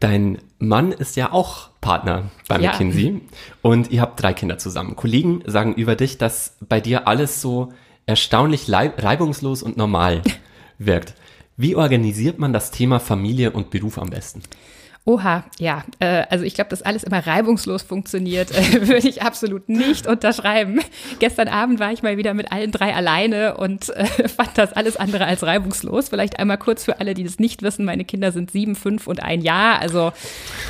Dein 0.00 0.38
Mann 0.58 0.92
ist 0.92 1.16
ja 1.16 1.32
auch 1.32 1.70
Partner 1.80 2.30
bei 2.48 2.58
Ja. 2.58 2.72
McKinsey 2.72 3.20
und 3.60 3.90
ihr 3.90 4.00
habt 4.00 4.20
drei 4.20 4.32
Kinder 4.32 4.58
zusammen. 4.58 4.96
Kollegen 4.96 5.42
sagen 5.46 5.74
über 5.74 5.94
dich, 5.96 6.18
dass 6.18 6.56
bei 6.60 6.80
dir 6.80 7.06
alles 7.06 7.40
so 7.40 7.72
erstaunlich 8.06 8.70
reibungslos 8.70 9.62
und 9.62 9.76
normal 9.76 10.22
wirkt. 10.78 11.14
Wie 11.56 11.76
organisiert 11.76 12.38
man 12.38 12.52
das 12.52 12.70
Thema 12.70 12.98
Familie 12.98 13.52
und 13.52 13.70
Beruf 13.70 13.98
am 13.98 14.10
besten? 14.10 14.42
Oha, 15.04 15.42
ja, 15.58 15.82
äh, 15.98 16.22
also 16.30 16.44
ich 16.44 16.54
glaube, 16.54 16.70
dass 16.70 16.82
alles 16.82 17.02
immer 17.02 17.26
reibungslos 17.26 17.82
funktioniert, 17.82 18.52
äh, 18.52 18.86
würde 18.86 19.08
ich 19.08 19.20
absolut 19.20 19.68
nicht 19.68 20.06
unterschreiben. 20.06 20.80
Gestern 21.18 21.48
Abend 21.48 21.80
war 21.80 21.90
ich 21.90 22.04
mal 22.04 22.18
wieder 22.18 22.34
mit 22.34 22.52
allen 22.52 22.70
drei 22.70 22.94
alleine 22.94 23.56
und 23.56 23.88
äh, 23.88 24.04
fand 24.28 24.56
das 24.56 24.72
alles 24.74 24.96
andere 24.96 25.24
als 25.24 25.42
reibungslos. 25.42 26.10
Vielleicht 26.10 26.38
einmal 26.38 26.56
kurz 26.56 26.84
für 26.84 27.00
alle, 27.00 27.14
die 27.14 27.24
das 27.24 27.40
nicht 27.40 27.62
wissen, 27.62 27.84
meine 27.84 28.04
Kinder 28.04 28.30
sind 28.30 28.52
sieben, 28.52 28.76
fünf 28.76 29.08
und 29.08 29.20
ein 29.24 29.40
Jahr. 29.40 29.80
Also 29.80 30.12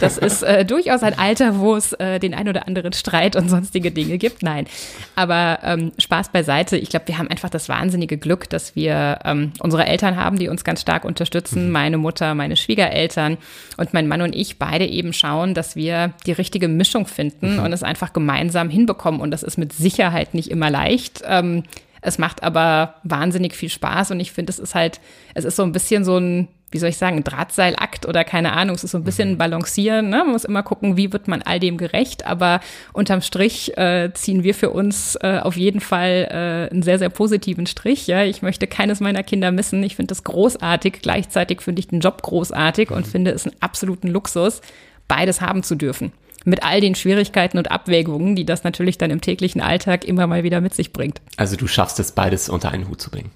das 0.00 0.16
ist 0.16 0.42
äh, 0.42 0.64
durchaus 0.64 1.02
ein 1.02 1.18
Alter, 1.18 1.58
wo 1.58 1.76
es 1.76 1.92
äh, 1.92 2.18
den 2.18 2.32
ein 2.32 2.48
oder 2.48 2.66
anderen 2.66 2.94
Streit 2.94 3.36
und 3.36 3.50
sonstige 3.50 3.90
Dinge 3.90 4.16
gibt. 4.16 4.42
Nein, 4.42 4.66
aber 5.14 5.58
ähm, 5.62 5.92
Spaß 5.98 6.30
beiseite. 6.30 6.78
Ich 6.78 6.88
glaube, 6.88 7.08
wir 7.08 7.18
haben 7.18 7.28
einfach 7.28 7.50
das 7.50 7.68
wahnsinnige 7.68 8.16
Glück, 8.16 8.48
dass 8.48 8.76
wir 8.76 9.18
ähm, 9.26 9.52
unsere 9.60 9.84
Eltern 9.84 10.16
haben, 10.16 10.38
die 10.38 10.48
uns 10.48 10.64
ganz 10.64 10.80
stark 10.80 11.04
unterstützen. 11.04 11.70
Meine 11.70 11.98
Mutter, 11.98 12.34
meine 12.34 12.56
Schwiegereltern 12.56 13.36
und 13.76 13.92
mein 13.92 14.08
Mann 14.08 14.21
und 14.22 14.34
ich 14.34 14.58
beide 14.58 14.86
eben 14.86 15.12
schauen, 15.12 15.54
dass 15.54 15.76
wir 15.76 16.12
die 16.26 16.32
richtige 16.32 16.68
Mischung 16.68 17.06
finden 17.06 17.58
und 17.58 17.72
es 17.72 17.82
einfach 17.82 18.12
gemeinsam 18.12 18.70
hinbekommen. 18.70 19.20
Und 19.20 19.30
das 19.30 19.42
ist 19.42 19.58
mit 19.58 19.72
Sicherheit 19.72 20.34
nicht 20.34 20.50
immer 20.50 20.70
leicht. 20.70 21.22
Ähm, 21.26 21.64
es 22.00 22.18
macht 22.18 22.42
aber 22.42 22.96
wahnsinnig 23.04 23.54
viel 23.54 23.68
Spaß 23.68 24.10
und 24.10 24.20
ich 24.20 24.32
finde, 24.32 24.50
es 24.50 24.58
ist 24.58 24.74
halt, 24.74 25.00
es 25.34 25.44
ist 25.44 25.56
so 25.56 25.62
ein 25.62 25.72
bisschen 25.72 26.04
so 26.04 26.18
ein, 26.18 26.48
wie 26.72 26.78
soll 26.78 26.88
ich 26.88 26.96
sagen, 26.96 27.22
Drahtseilakt 27.22 28.06
oder 28.06 28.24
keine 28.24 28.52
Ahnung, 28.54 28.74
es 28.74 28.84
ist 28.84 28.92
so 28.92 28.98
ein 28.98 29.04
bisschen 29.04 29.30
ein 29.30 29.38
Balancieren. 29.38 30.08
Ne? 30.08 30.18
Man 30.18 30.32
muss 30.32 30.44
immer 30.44 30.62
gucken, 30.62 30.96
wie 30.96 31.12
wird 31.12 31.28
man 31.28 31.42
all 31.42 31.60
dem 31.60 31.76
gerecht, 31.76 32.26
aber 32.26 32.60
unterm 32.92 33.20
Strich 33.20 33.76
äh, 33.76 34.10
ziehen 34.14 34.42
wir 34.42 34.54
für 34.54 34.70
uns 34.70 35.16
äh, 35.16 35.38
auf 35.38 35.56
jeden 35.56 35.80
Fall 35.80 36.28
äh, 36.30 36.72
einen 36.72 36.82
sehr, 36.82 36.98
sehr 36.98 37.10
positiven 37.10 37.66
Strich. 37.66 38.06
Ja? 38.06 38.24
Ich 38.24 38.42
möchte 38.42 38.66
keines 38.66 39.00
meiner 39.00 39.22
Kinder 39.22 39.52
missen. 39.52 39.82
Ich 39.82 39.96
finde 39.96 40.08
das 40.08 40.24
großartig. 40.24 41.00
Gleichzeitig 41.02 41.60
finde 41.60 41.80
ich 41.80 41.88
den 41.88 42.00
Job 42.00 42.22
großartig 42.22 42.90
und 42.90 43.06
finde 43.06 43.32
es 43.32 43.46
einen 43.46 43.56
absoluten 43.60 44.08
Luxus, 44.08 44.62
beides 45.08 45.40
haben 45.40 45.62
zu 45.62 45.74
dürfen. 45.74 46.12
Mit 46.44 46.64
all 46.64 46.80
den 46.80 46.94
Schwierigkeiten 46.94 47.58
und 47.58 47.70
Abwägungen, 47.70 48.34
die 48.34 48.44
das 48.44 48.64
natürlich 48.64 48.98
dann 48.98 49.10
im 49.10 49.20
täglichen 49.20 49.60
Alltag 49.60 50.04
immer 50.04 50.26
mal 50.26 50.42
wieder 50.42 50.60
mit 50.60 50.74
sich 50.74 50.92
bringt. 50.92 51.20
Also 51.36 51.56
du 51.56 51.68
schaffst 51.68 52.00
es, 52.00 52.12
beides 52.12 52.48
unter 52.48 52.72
einen 52.72 52.88
Hut 52.88 53.00
zu 53.00 53.10
bringen. 53.10 53.30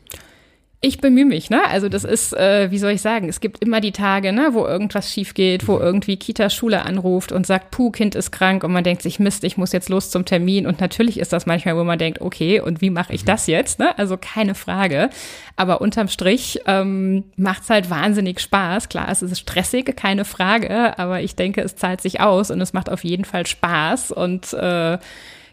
Ich 0.83 1.01
bemühe 1.01 1.25
mich, 1.25 1.49
ne? 1.49 1.67
Also 1.69 1.89
das 1.89 2.05
ist, 2.05 2.35
äh, 2.35 2.71
wie 2.71 2.79
soll 2.79 2.93
ich 2.93 3.01
sagen, 3.01 3.31
es 3.31 3.41
gibt 3.41 3.65
immer 3.65 3.81
die 3.81 3.93
Tage, 3.93 4.33
ne, 4.33 4.51
wo 4.53 4.67
irgendwas 4.67 5.11
schief 5.11 5.33
geht, 5.33 5.67
wo 5.67 5.79
irgendwie 5.79 6.19
Kita 6.19 6.51
Schule 6.51 6.85
anruft 6.85 7.33
und 7.33 7.47
sagt, 7.47 7.71
puh, 7.71 7.91
Kind 7.91 8.15
ist 8.15 8.31
krank 8.31 8.63
und 8.63 8.73
man 8.73 8.85
denkt 8.85 9.01
sich, 9.01 9.19
Mist, 9.19 9.43
ich 9.45 9.57
muss 9.57 9.73
jetzt 9.73 9.89
los 9.89 10.11
zum 10.11 10.27
Termin 10.27 10.67
und 10.67 10.79
natürlich 10.81 11.19
ist 11.19 11.33
das 11.33 11.47
manchmal, 11.47 11.79
wo 11.79 11.85
man 11.85 11.99
denkt, 11.99 12.21
okay, 12.21 12.61
und 12.61 12.83
wie 12.83 12.91
mache 12.91 13.15
ich 13.15 13.25
das 13.25 13.47
jetzt, 13.47 13.79
ne? 13.79 13.99
Also 13.99 14.19
keine 14.21 14.55
Frage. 14.55 15.09
Aber 15.57 15.81
unterm 15.81 16.09
Strich 16.09 16.61
ähm, 16.67 17.25
macht's 17.37 17.71
halt 17.71 17.89
wahnsinnig 17.89 18.41
Spaß. 18.41 18.91
Klar, 18.91 19.09
es 19.11 19.23
ist 19.23 19.39
stressig, 19.41 19.97
keine 19.97 20.27
Frage, 20.27 20.99
aber 20.99 21.23
ich 21.23 21.35
denke, 21.37 21.63
es 21.63 21.77
zahlt 21.77 22.03
sich 22.03 22.21
aus 22.21 22.51
und 22.51 22.61
es 22.61 22.75
macht 22.75 22.91
auf 22.91 23.03
jeden 23.03 23.25
Fall 23.25 23.47
Spaß 23.47 24.13
und 24.13 24.53
äh, 24.53 24.99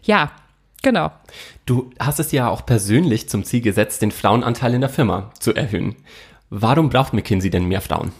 ja, 0.02 0.30
genau. 0.84 1.10
Du 1.66 1.90
hast 1.98 2.20
es 2.20 2.30
ja 2.30 2.48
auch 2.48 2.64
persönlich 2.64 3.28
zum 3.28 3.42
Ziel 3.42 3.60
gesetzt, 3.60 4.02
den 4.02 4.12
Frauenanteil 4.12 4.74
in 4.74 4.80
der 4.80 4.90
Firma 4.90 5.32
zu 5.40 5.52
erhöhen. 5.54 5.96
Warum 6.50 6.90
braucht 6.90 7.12
McKinsey 7.12 7.50
denn 7.50 7.66
mehr 7.66 7.80
Frauen? 7.80 8.12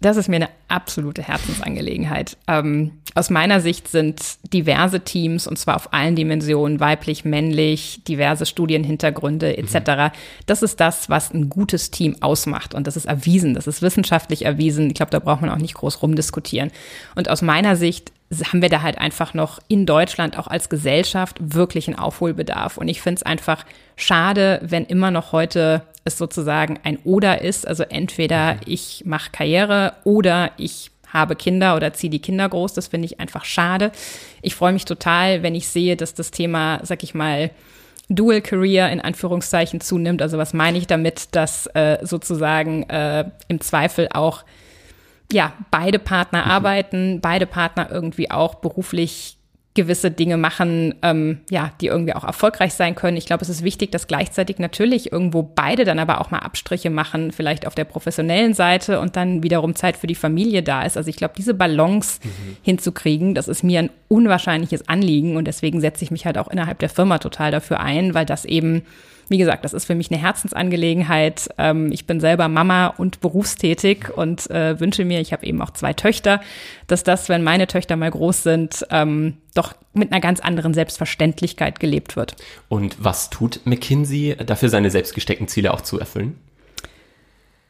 Das 0.00 0.16
ist 0.16 0.28
mir 0.28 0.36
eine 0.36 0.48
absolute 0.68 1.22
Herzensangelegenheit. 1.22 2.38
Ähm, 2.48 2.92
aus 3.14 3.28
meiner 3.28 3.60
Sicht 3.60 3.86
sind 3.88 4.22
diverse 4.50 5.00
Teams, 5.00 5.46
und 5.46 5.58
zwar 5.58 5.76
auf 5.76 5.92
allen 5.92 6.16
Dimensionen, 6.16 6.80
weiblich, 6.80 7.26
männlich, 7.26 8.02
diverse 8.08 8.46
Studienhintergründe 8.46 9.58
etc., 9.58 10.14
das 10.46 10.62
ist 10.62 10.80
das, 10.80 11.10
was 11.10 11.34
ein 11.34 11.50
gutes 11.50 11.90
Team 11.90 12.16
ausmacht. 12.20 12.74
Und 12.74 12.86
das 12.86 12.96
ist 12.96 13.04
erwiesen, 13.04 13.52
das 13.52 13.66
ist 13.66 13.82
wissenschaftlich 13.82 14.46
erwiesen. 14.46 14.86
Ich 14.88 14.94
glaube, 14.94 15.10
da 15.10 15.18
braucht 15.18 15.42
man 15.42 15.50
auch 15.50 15.58
nicht 15.58 15.74
groß 15.74 16.02
rumdiskutieren. 16.02 16.70
Und 17.14 17.28
aus 17.28 17.42
meiner 17.42 17.76
Sicht 17.76 18.12
haben 18.32 18.62
wir 18.62 18.68
da 18.68 18.82
halt 18.82 18.98
einfach 18.98 19.34
noch 19.34 19.58
in 19.68 19.86
Deutschland 19.86 20.38
auch 20.38 20.46
als 20.46 20.68
Gesellschaft 20.68 21.36
wirklich 21.40 21.88
einen 21.88 21.98
Aufholbedarf. 21.98 22.76
Und 22.76 22.88
ich 22.88 23.02
finde 23.02 23.16
es 23.16 23.22
einfach 23.24 23.66
schade, 23.96 24.60
wenn 24.62 24.84
immer 24.84 25.10
noch 25.10 25.32
heute 25.32 25.82
es 26.04 26.16
sozusagen 26.16 26.78
ein 26.84 26.98
Oder 27.04 27.42
ist. 27.42 27.66
Also 27.66 27.82
entweder 27.82 28.56
ich 28.66 29.02
mache 29.04 29.30
Karriere 29.32 29.94
oder 30.04 30.52
ich 30.56 30.90
habe 31.12 31.34
Kinder 31.34 31.74
oder 31.74 31.92
ziehe 31.92 32.10
die 32.10 32.22
Kinder 32.22 32.48
groß. 32.48 32.72
Das 32.74 32.88
finde 32.88 33.06
ich 33.06 33.18
einfach 33.18 33.44
schade. 33.44 33.90
Ich 34.42 34.54
freue 34.54 34.72
mich 34.72 34.84
total, 34.84 35.42
wenn 35.42 35.56
ich 35.56 35.68
sehe, 35.68 35.96
dass 35.96 36.14
das 36.14 36.30
Thema, 36.30 36.80
sag 36.84 37.02
ich 37.02 37.14
mal, 37.14 37.50
Dual 38.08 38.40
Career 38.40 38.90
in 38.90 39.00
Anführungszeichen 39.00 39.80
zunimmt. 39.80 40.22
Also 40.22 40.38
was 40.38 40.52
meine 40.52 40.78
ich 40.78 40.86
damit, 40.86 41.34
dass 41.34 41.66
äh, 41.74 41.98
sozusagen 42.02 42.84
äh, 42.84 43.24
im 43.48 43.60
Zweifel 43.60 44.08
auch 44.12 44.44
ja, 45.32 45.52
beide 45.70 45.98
Partner 45.98 46.46
arbeiten, 46.46 47.20
beide 47.20 47.46
Partner 47.46 47.88
irgendwie 47.90 48.30
auch 48.30 48.56
beruflich 48.56 49.36
gewisse 49.74 50.10
Dinge 50.10 50.36
machen, 50.36 50.94
ähm, 51.02 51.38
ja, 51.48 51.72
die 51.80 51.86
irgendwie 51.86 52.14
auch 52.14 52.24
erfolgreich 52.24 52.74
sein 52.74 52.96
können. 52.96 53.16
Ich 53.16 53.26
glaube, 53.26 53.42
es 53.42 53.48
ist 53.48 53.62
wichtig, 53.62 53.92
dass 53.92 54.08
gleichzeitig 54.08 54.58
natürlich 54.58 55.12
irgendwo 55.12 55.44
beide 55.44 55.84
dann 55.84 56.00
aber 56.00 56.20
auch 56.20 56.32
mal 56.32 56.40
Abstriche 56.40 56.90
machen, 56.90 57.30
vielleicht 57.30 57.66
auf 57.68 57.76
der 57.76 57.84
professionellen 57.84 58.52
Seite 58.52 58.98
und 58.98 59.14
dann 59.14 59.44
wiederum 59.44 59.76
Zeit 59.76 59.96
für 59.96 60.08
die 60.08 60.16
Familie 60.16 60.64
da 60.64 60.82
ist. 60.82 60.96
Also 60.96 61.08
ich 61.08 61.16
glaube, 61.16 61.34
diese 61.36 61.54
Balance 61.54 62.18
hinzukriegen, 62.62 63.36
das 63.36 63.46
ist 63.46 63.62
mir 63.62 63.78
ein 63.78 63.90
unwahrscheinliches 64.08 64.88
Anliegen 64.88 65.36
und 65.36 65.44
deswegen 65.44 65.80
setze 65.80 66.02
ich 66.02 66.10
mich 66.10 66.26
halt 66.26 66.36
auch 66.36 66.48
innerhalb 66.48 66.80
der 66.80 66.88
Firma 66.88 67.18
total 67.18 67.52
dafür 67.52 67.78
ein, 67.78 68.12
weil 68.12 68.26
das 68.26 68.44
eben 68.44 68.82
wie 69.30 69.38
gesagt, 69.38 69.64
das 69.64 69.72
ist 69.72 69.84
für 69.84 69.94
mich 69.94 70.10
eine 70.10 70.20
Herzensangelegenheit. 70.20 71.48
Ähm, 71.56 71.92
ich 71.92 72.04
bin 72.04 72.18
selber 72.18 72.48
Mama 72.48 72.88
und 72.88 73.20
berufstätig 73.20 74.10
und 74.14 74.50
äh, 74.50 74.78
wünsche 74.80 75.04
mir, 75.04 75.20
ich 75.20 75.32
habe 75.32 75.46
eben 75.46 75.62
auch 75.62 75.70
zwei 75.70 75.92
Töchter, 75.92 76.40
dass 76.88 77.04
das, 77.04 77.28
wenn 77.28 77.44
meine 77.44 77.68
Töchter 77.68 77.94
mal 77.94 78.10
groß 78.10 78.42
sind, 78.42 78.84
ähm, 78.90 79.36
doch 79.54 79.74
mit 79.92 80.10
einer 80.10 80.20
ganz 80.20 80.40
anderen 80.40 80.74
Selbstverständlichkeit 80.74 81.78
gelebt 81.78 82.16
wird. 82.16 82.34
Und 82.68 82.96
was 82.98 83.30
tut 83.30 83.60
McKinsey 83.64 84.36
dafür, 84.44 84.68
seine 84.68 84.90
selbst 84.90 85.14
gesteckten 85.14 85.46
Ziele 85.46 85.72
auch 85.72 85.80
zu 85.80 86.00
erfüllen? 86.00 86.36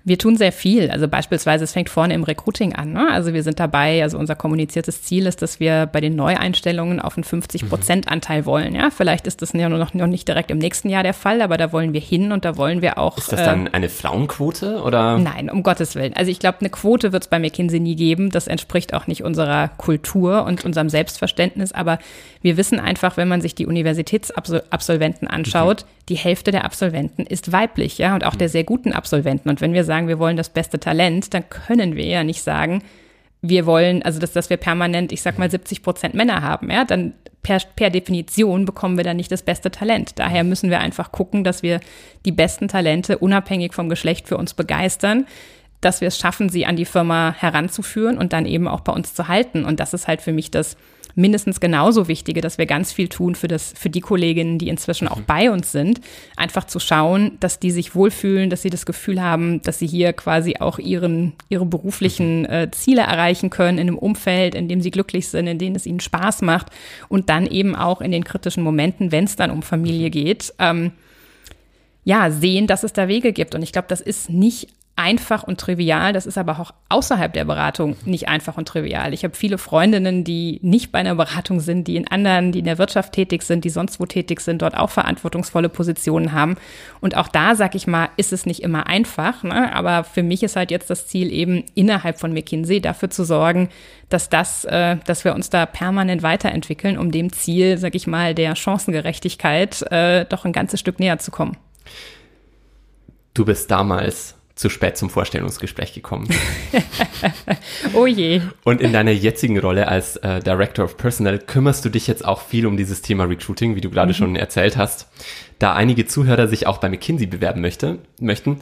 Wir 0.03 0.19
tun 0.19 0.37
sehr 0.37 0.53
viel. 0.53 0.91
Also 0.91 1.09
beispielsweise, 1.09 1.65
es 1.65 1.73
fängt 1.73 1.91
vorne 1.91 2.15
im 2.15 2.25
Recruiting 2.25 2.75
an. 2.75 2.93
Ne? 2.93 3.09
Also 3.11 3.35
wir 3.35 3.43
sind 3.43 3.61
dabei, 3.61 4.03
also 4.03 4.19
unser 4.19 4.35
kommuniziertes 4.35 5.03
Ziel 5.03 5.27
ist, 5.27 5.43
dass 5.43 5.61
wir 5.61 5.87
bei 5.87 6.01
den 6.01 6.17
Neueinstellungen 6.17 7.01
auf 7.01 7.17
einen 7.17 7.25
50-Prozent-Anteil 7.25 8.47
wollen. 8.47 8.75
Ja, 8.75 8.91
vielleicht 8.91 9.27
ist 9.27 9.43
das 9.43 9.53
ja 9.53 9.69
noch, 9.69 9.93
noch 9.93 10.07
nicht 10.07 10.27
direkt 10.27 10.51
im 10.51 10.59
nächsten 10.59 10.89
Jahr 10.89 11.03
der 11.03 11.13
Fall, 11.13 11.43
aber 11.43 11.59
da 11.59 11.73
wollen 11.73 11.93
wir 11.93 12.01
hin 12.01 12.33
und 12.33 12.47
da 12.47 12.57
wollen 12.57 12.81
wir 12.81 12.97
auch. 12.97 13.19
Ist 13.19 13.31
das 13.31 13.45
dann 13.45 13.69
eine 13.69 13.91
Frauenquote 13.91 14.83
oder? 14.83 15.19
Nein, 15.19 15.51
um 15.51 15.63
Gottes 15.63 15.95
Willen. 15.95 16.15
Also 16.15 16.31
ich 16.31 16.39
glaube, 16.39 16.59
eine 16.61 16.71
Quote 16.71 17.13
wird 17.13 17.25
es 17.25 17.29
bei 17.29 17.39
McKinsey 17.39 17.81
nie 17.81 17.97
geben. 17.97 18.31
Das 18.31 18.47
entspricht 18.47 18.95
auch 18.95 19.07
nicht 19.07 19.23
unserer 19.23 19.69
Kultur 19.69 20.45
und 20.45 20.65
unserem 20.65 20.89
Selbstverständnis. 20.89 21.73
Aber 21.73 21.99
wir 22.41 22.57
wissen 22.57 22.81
einfach, 22.81 23.19
wenn 23.19 23.29
man 23.29 23.43
sich 23.43 23.55
die 23.55 23.67
Universitätsabsolventen 23.67 25.29
anschaut, 25.29 25.83
mhm. 25.83 26.05
die 26.09 26.17
Hälfte 26.17 26.53
der 26.53 26.65
Absolventen 26.65 27.27
ist 27.27 27.53
weiblich, 27.53 27.99
ja, 27.99 28.15
und 28.15 28.25
auch 28.25 28.35
mhm. 28.35 28.39
der 28.39 28.49
sehr 28.49 28.65
guten 28.65 28.93
Absolventen. 28.93 29.51
Und 29.51 29.61
wenn 29.61 29.75
wir 29.75 29.85
sagen, 29.91 30.07
wir 30.07 30.21
wollen 30.21 30.37
das 30.37 30.51
beste 30.51 30.79
Talent, 30.79 31.35
dann 31.35 31.49
können 31.51 31.97
wir 31.97 32.05
ja 32.05 32.23
nicht 32.23 32.43
sagen, 32.43 32.83
wir 33.43 33.67
wollen, 33.67 34.03
also 34.03 34.21
dass, 34.21 34.33
dass 34.33 34.51
wir 34.51 34.57
permanent, 34.57 35.11
ich 35.11 35.23
sag 35.23 35.37
mal, 35.39 35.51
70 35.51 35.83
Prozent 35.83 36.15
Männer 36.15 36.43
haben, 36.43 36.71
ja, 36.71 36.85
dann 36.85 37.15
per, 37.43 37.59
per 37.75 37.91
Definition 37.91 38.65
bekommen 38.65 38.97
wir 38.97 39.05
dann 39.05 39.17
nicht 39.17 39.33
das 39.33 39.43
beste 39.43 39.71
Talent. 39.71 40.13
Daher 40.19 40.45
müssen 40.45 40.71
wir 40.71 40.79
einfach 40.79 41.11
gucken, 41.11 41.43
dass 41.43 41.63
wir 41.65 41.81
die 42.25 42.33
besten 42.33 42.69
Talente 42.69 43.19
unabhängig 43.19 43.75
vom 43.75 43.89
Geschlecht 43.89 44.29
für 44.29 44.37
uns 44.37 44.55
begeistern, 44.55 45.27
dass 45.81 46.01
wir 46.01 46.09
es 46.09 46.19
schaffen, 46.19 46.51
sie 46.51 46.67
an 46.67 46.77
die 46.77 46.85
Firma 46.85 47.35
heranzuführen 47.37 48.19
und 48.19 48.33
dann 48.33 48.47
eben 48.47 48.69
auch 48.69 48.81
bei 48.81 48.93
uns 48.93 49.15
zu 49.15 49.27
halten. 49.27 49.65
Und 49.65 49.81
das 49.81 49.95
ist 49.95 50.07
halt 50.07 50.21
für 50.21 50.33
mich 50.33 50.51
das 50.51 50.77
mindestens 51.15 51.61
genauso 51.61 52.09
Wichtige, 52.09 52.41
dass 52.41 52.59
wir 52.59 52.67
ganz 52.67 52.93
viel 52.93 53.09
tun 53.09 53.35
für 53.35 53.49
das, 53.49 53.73
für 53.77 53.91
die 53.91 54.01
Kolleginnen, 54.01 54.59
die 54.59 54.69
inzwischen 54.69 55.09
auch 55.09 55.21
bei 55.21 55.51
uns 55.51 55.73
sind. 55.73 56.01
Einfach 56.37 56.65
zu 56.65 56.79
schauen, 56.79 57.37
dass 57.41 57.59
die 57.59 57.71
sich 57.71 57.95
wohlfühlen, 57.95 58.51
dass 58.51 58.63
sie 58.63 58.71
das 58.71 58.87
Gefühl 58.87 59.23
haben, 59.23 59.63
dass 59.63 59.79
sie 59.79 59.87
hier 59.87 60.13
quasi 60.13 60.57
auch 60.59 60.79
ihren, 60.79 61.33
ihre 61.49 61.67
beruflichen 61.67 62.45
äh, 62.47 62.71
Ziele 62.71 63.03
erreichen 63.03 63.51
können 63.51 63.79
in 63.79 63.89
einem 63.89 63.99
Umfeld, 63.99 64.55
in 64.55 64.69
dem 64.69 64.81
sie 64.81 64.91
glücklich 64.91 65.29
sind, 65.29 65.47
in 65.47 65.59
dem 65.59 65.75
es 65.75 65.87
ihnen 65.87 66.01
Spaß 66.01 66.43
macht 66.43 66.69
und 67.09 67.29
dann 67.29 67.47
eben 67.47 67.75
auch 67.77 68.01
in 68.01 68.11
den 68.11 68.25
kritischen 68.25 68.63
Momenten, 68.63 69.13
wenn 69.13 69.25
es 69.25 69.37
dann 69.37 69.51
um 69.51 69.63
Familie 69.63 70.11
geht, 70.11 70.53
ähm, 70.59 70.93
ja, 72.05 72.31
sehen, 72.31 72.67
dass 72.67 72.83
es 72.83 72.93
da 72.93 73.09
Wege 73.09 73.33
gibt. 73.33 73.55
Und 73.55 73.63
ich 73.63 73.73
glaube, 73.73 73.89
das 73.89 74.01
ist 74.01 74.31
nicht 74.31 74.69
einfach 75.01 75.43
und 75.43 75.59
trivial. 75.59 76.13
Das 76.13 76.27
ist 76.27 76.39
aber 76.39 76.61
auch 76.61 76.73
außerhalb 76.89 77.33
der 77.33 77.45
Beratung 77.45 77.97
nicht 78.05 78.29
einfach 78.29 78.57
und 78.57 78.69
trivial. 78.69 79.15
Ich 79.15 79.25
habe 79.25 79.35
viele 79.35 79.59
Freundinnen, 79.59 80.25
die 80.25 80.61
nicht 80.63 80.93
bei 80.93 80.99
einer 80.99 81.15
Beratung 81.15 81.61
sind, 81.61 81.89
die 81.89 81.97
in 81.97 82.07
anderen, 82.07 82.53
die 82.53 82.61
in 82.61 82.67
der 82.67 82.79
Wirtschaft 82.79 83.13
tätig 83.13 83.43
sind, 83.43 83.65
die 83.65 83.71
sonst 83.71 83.99
wo 83.99 84.07
tätig 84.07 84.41
sind, 84.41 84.63
dort 84.63 84.77
auch 84.77 84.91
verantwortungsvolle 84.91 85.69
Positionen 85.69 86.33
haben. 86.33 86.57
Und 87.01 87.17
auch 87.17 87.29
da, 87.29 87.55
sag 87.55 87.75
ich 87.75 87.87
mal, 87.87 88.11
ist 88.17 88.33
es 88.33 88.47
nicht 88.47 88.63
immer 88.63 88.87
einfach. 88.87 89.43
Ne? 89.43 89.75
Aber 89.75 90.05
für 90.05 90.23
mich 90.23 90.43
ist 90.43 90.57
halt 90.57 90.71
jetzt 90.71 90.91
das 90.91 91.07
Ziel 91.07 91.33
eben 91.33 91.65
innerhalb 91.75 92.21
von 92.21 92.33
McKinsey 92.33 92.81
dafür 92.81 93.11
zu 93.11 93.25
sorgen, 93.25 93.71
dass 94.11 94.29
das, 94.29 94.65
äh, 94.67 94.97
dass 95.07 95.25
wir 95.25 95.35
uns 95.35 95.51
da 95.51 95.67
permanent 95.67 96.23
weiterentwickeln, 96.23 96.99
um 96.99 97.11
dem 97.11 97.33
Ziel, 97.33 97.79
sag 97.79 97.95
ich 97.95 98.07
mal, 98.07 98.35
der 98.35 98.55
Chancengerechtigkeit 98.55 99.83
äh, 99.91 100.27
doch 100.27 100.45
ein 100.45 100.53
ganzes 100.53 100.81
Stück 100.81 101.01
näher 101.01 101.19
zu 101.19 101.31
kommen. 101.31 101.57
Du 103.33 103.45
bist 103.45 103.71
damals 103.71 104.35
zu 104.61 104.69
spät 104.69 104.97
zum 104.97 105.11
Vorstellungsgespräch 105.11 105.95
gekommen. 105.95 106.29
oh 107.95 108.07
je. 108.07 108.43
Und 108.63 108.81
in 108.81 108.93
deiner 108.93 109.11
jetzigen 109.11 109.59
Rolle 109.59 109.89
als 109.89 110.17
äh, 110.19 110.41
Director 110.41 110.85
of 110.85 110.97
Personnel 110.97 111.39
kümmerst 111.39 111.85
du 111.85 111.89
dich 111.89 112.07
jetzt 112.07 112.25
auch 112.25 112.43
viel 112.43 112.67
um 112.67 112.77
dieses 112.77 113.03
Thema 113.03 113.25
Recruiting, 113.25 113.75
wie 113.75 113.81
du 113.81 113.91
gerade 113.91 114.13
mhm. 114.13 114.17
schon 114.17 114.37
erzählt 114.37 114.77
hast. 114.77 115.09
Da 115.59 115.75
einige 115.75 116.07
Zuhörer 116.07 116.47
sich 116.47 116.67
auch 116.67 116.79
bei 116.79 116.89
McKinsey 116.89 117.27
bewerben 117.27 117.61
möchte, 117.61 117.99
möchten, 118.21 118.61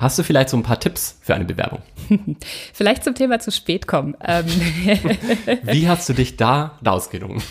Hast 0.00 0.18
du 0.18 0.22
vielleicht 0.22 0.48
so 0.48 0.56
ein 0.56 0.62
paar 0.62 0.80
Tipps 0.80 1.18
für 1.20 1.34
eine 1.34 1.44
Bewerbung? 1.44 1.82
vielleicht 2.72 3.04
zum 3.04 3.14
Thema 3.14 3.38
zu 3.38 3.52
spät 3.52 3.86
kommen. 3.86 4.16
Ähm. 4.26 4.46
Wie 5.64 5.88
hast 5.88 6.08
du 6.08 6.14
dich 6.14 6.38
da 6.38 6.78
rausgelungen? 6.84 7.42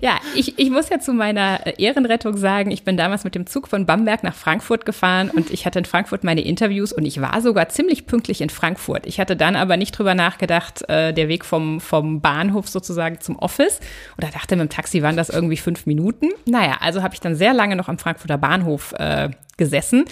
ja, 0.00 0.18
ich, 0.34 0.58
ich 0.58 0.70
muss 0.70 0.88
ja 0.88 1.00
zu 1.00 1.12
meiner 1.12 1.78
Ehrenrettung 1.78 2.38
sagen, 2.38 2.70
ich 2.70 2.82
bin 2.82 2.96
damals 2.96 3.24
mit 3.24 3.34
dem 3.34 3.46
Zug 3.46 3.68
von 3.68 3.84
Bamberg 3.84 4.22
nach 4.22 4.34
Frankfurt 4.34 4.86
gefahren 4.86 5.28
und 5.28 5.50
ich 5.50 5.66
hatte 5.66 5.78
in 5.78 5.84
Frankfurt 5.84 6.24
meine 6.24 6.40
Interviews 6.40 6.94
und 6.94 7.04
ich 7.04 7.20
war 7.20 7.42
sogar 7.42 7.68
ziemlich 7.68 8.06
pünktlich 8.06 8.40
in 8.40 8.48
Frankfurt. 8.48 9.04
Ich 9.04 9.20
hatte 9.20 9.36
dann 9.36 9.54
aber 9.54 9.76
nicht 9.76 9.98
drüber 9.98 10.14
nachgedacht, 10.14 10.88
äh, 10.88 11.12
der 11.12 11.28
Weg 11.28 11.44
vom, 11.44 11.78
vom 11.78 12.22
Bahnhof 12.22 12.68
sozusagen 12.68 13.20
zum 13.20 13.36
Office 13.36 13.80
oder 14.16 14.28
dachte, 14.28 14.56
mit 14.56 14.70
dem 14.70 14.74
Taxi 14.74 15.02
waren 15.02 15.18
das 15.18 15.28
irgendwie 15.28 15.58
fünf 15.58 15.84
Minuten. 15.84 16.30
Naja, 16.46 16.78
also 16.80 17.02
habe 17.02 17.12
ich 17.12 17.20
dann 17.20 17.34
sehr 17.34 17.52
lange 17.52 17.76
noch 17.76 17.90
am 17.90 17.98
Frankfurter 17.98 18.38
Bahnhof 18.38 18.94
äh, 18.94 19.28
gesessen, 19.56 20.04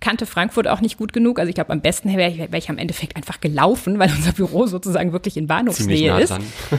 kannte 0.00 0.26
Frankfurt 0.26 0.68
auch 0.68 0.80
nicht 0.80 0.98
gut 0.98 1.12
genug. 1.12 1.38
Also 1.38 1.48
ich 1.48 1.54
glaube, 1.54 1.72
am 1.72 1.80
besten 1.80 2.16
wäre 2.16 2.30
ich, 2.30 2.38
wär 2.38 2.58
ich 2.58 2.70
am 2.70 2.78
Endeffekt 2.78 3.16
einfach 3.16 3.40
gelaufen, 3.40 3.98
weil 3.98 4.10
unser 4.14 4.32
Büro 4.32 4.66
sozusagen 4.66 5.12
wirklich 5.12 5.36
in 5.36 5.46
Bahnhofsnähe 5.46 6.10
nah 6.10 6.18
ist. 6.18 6.34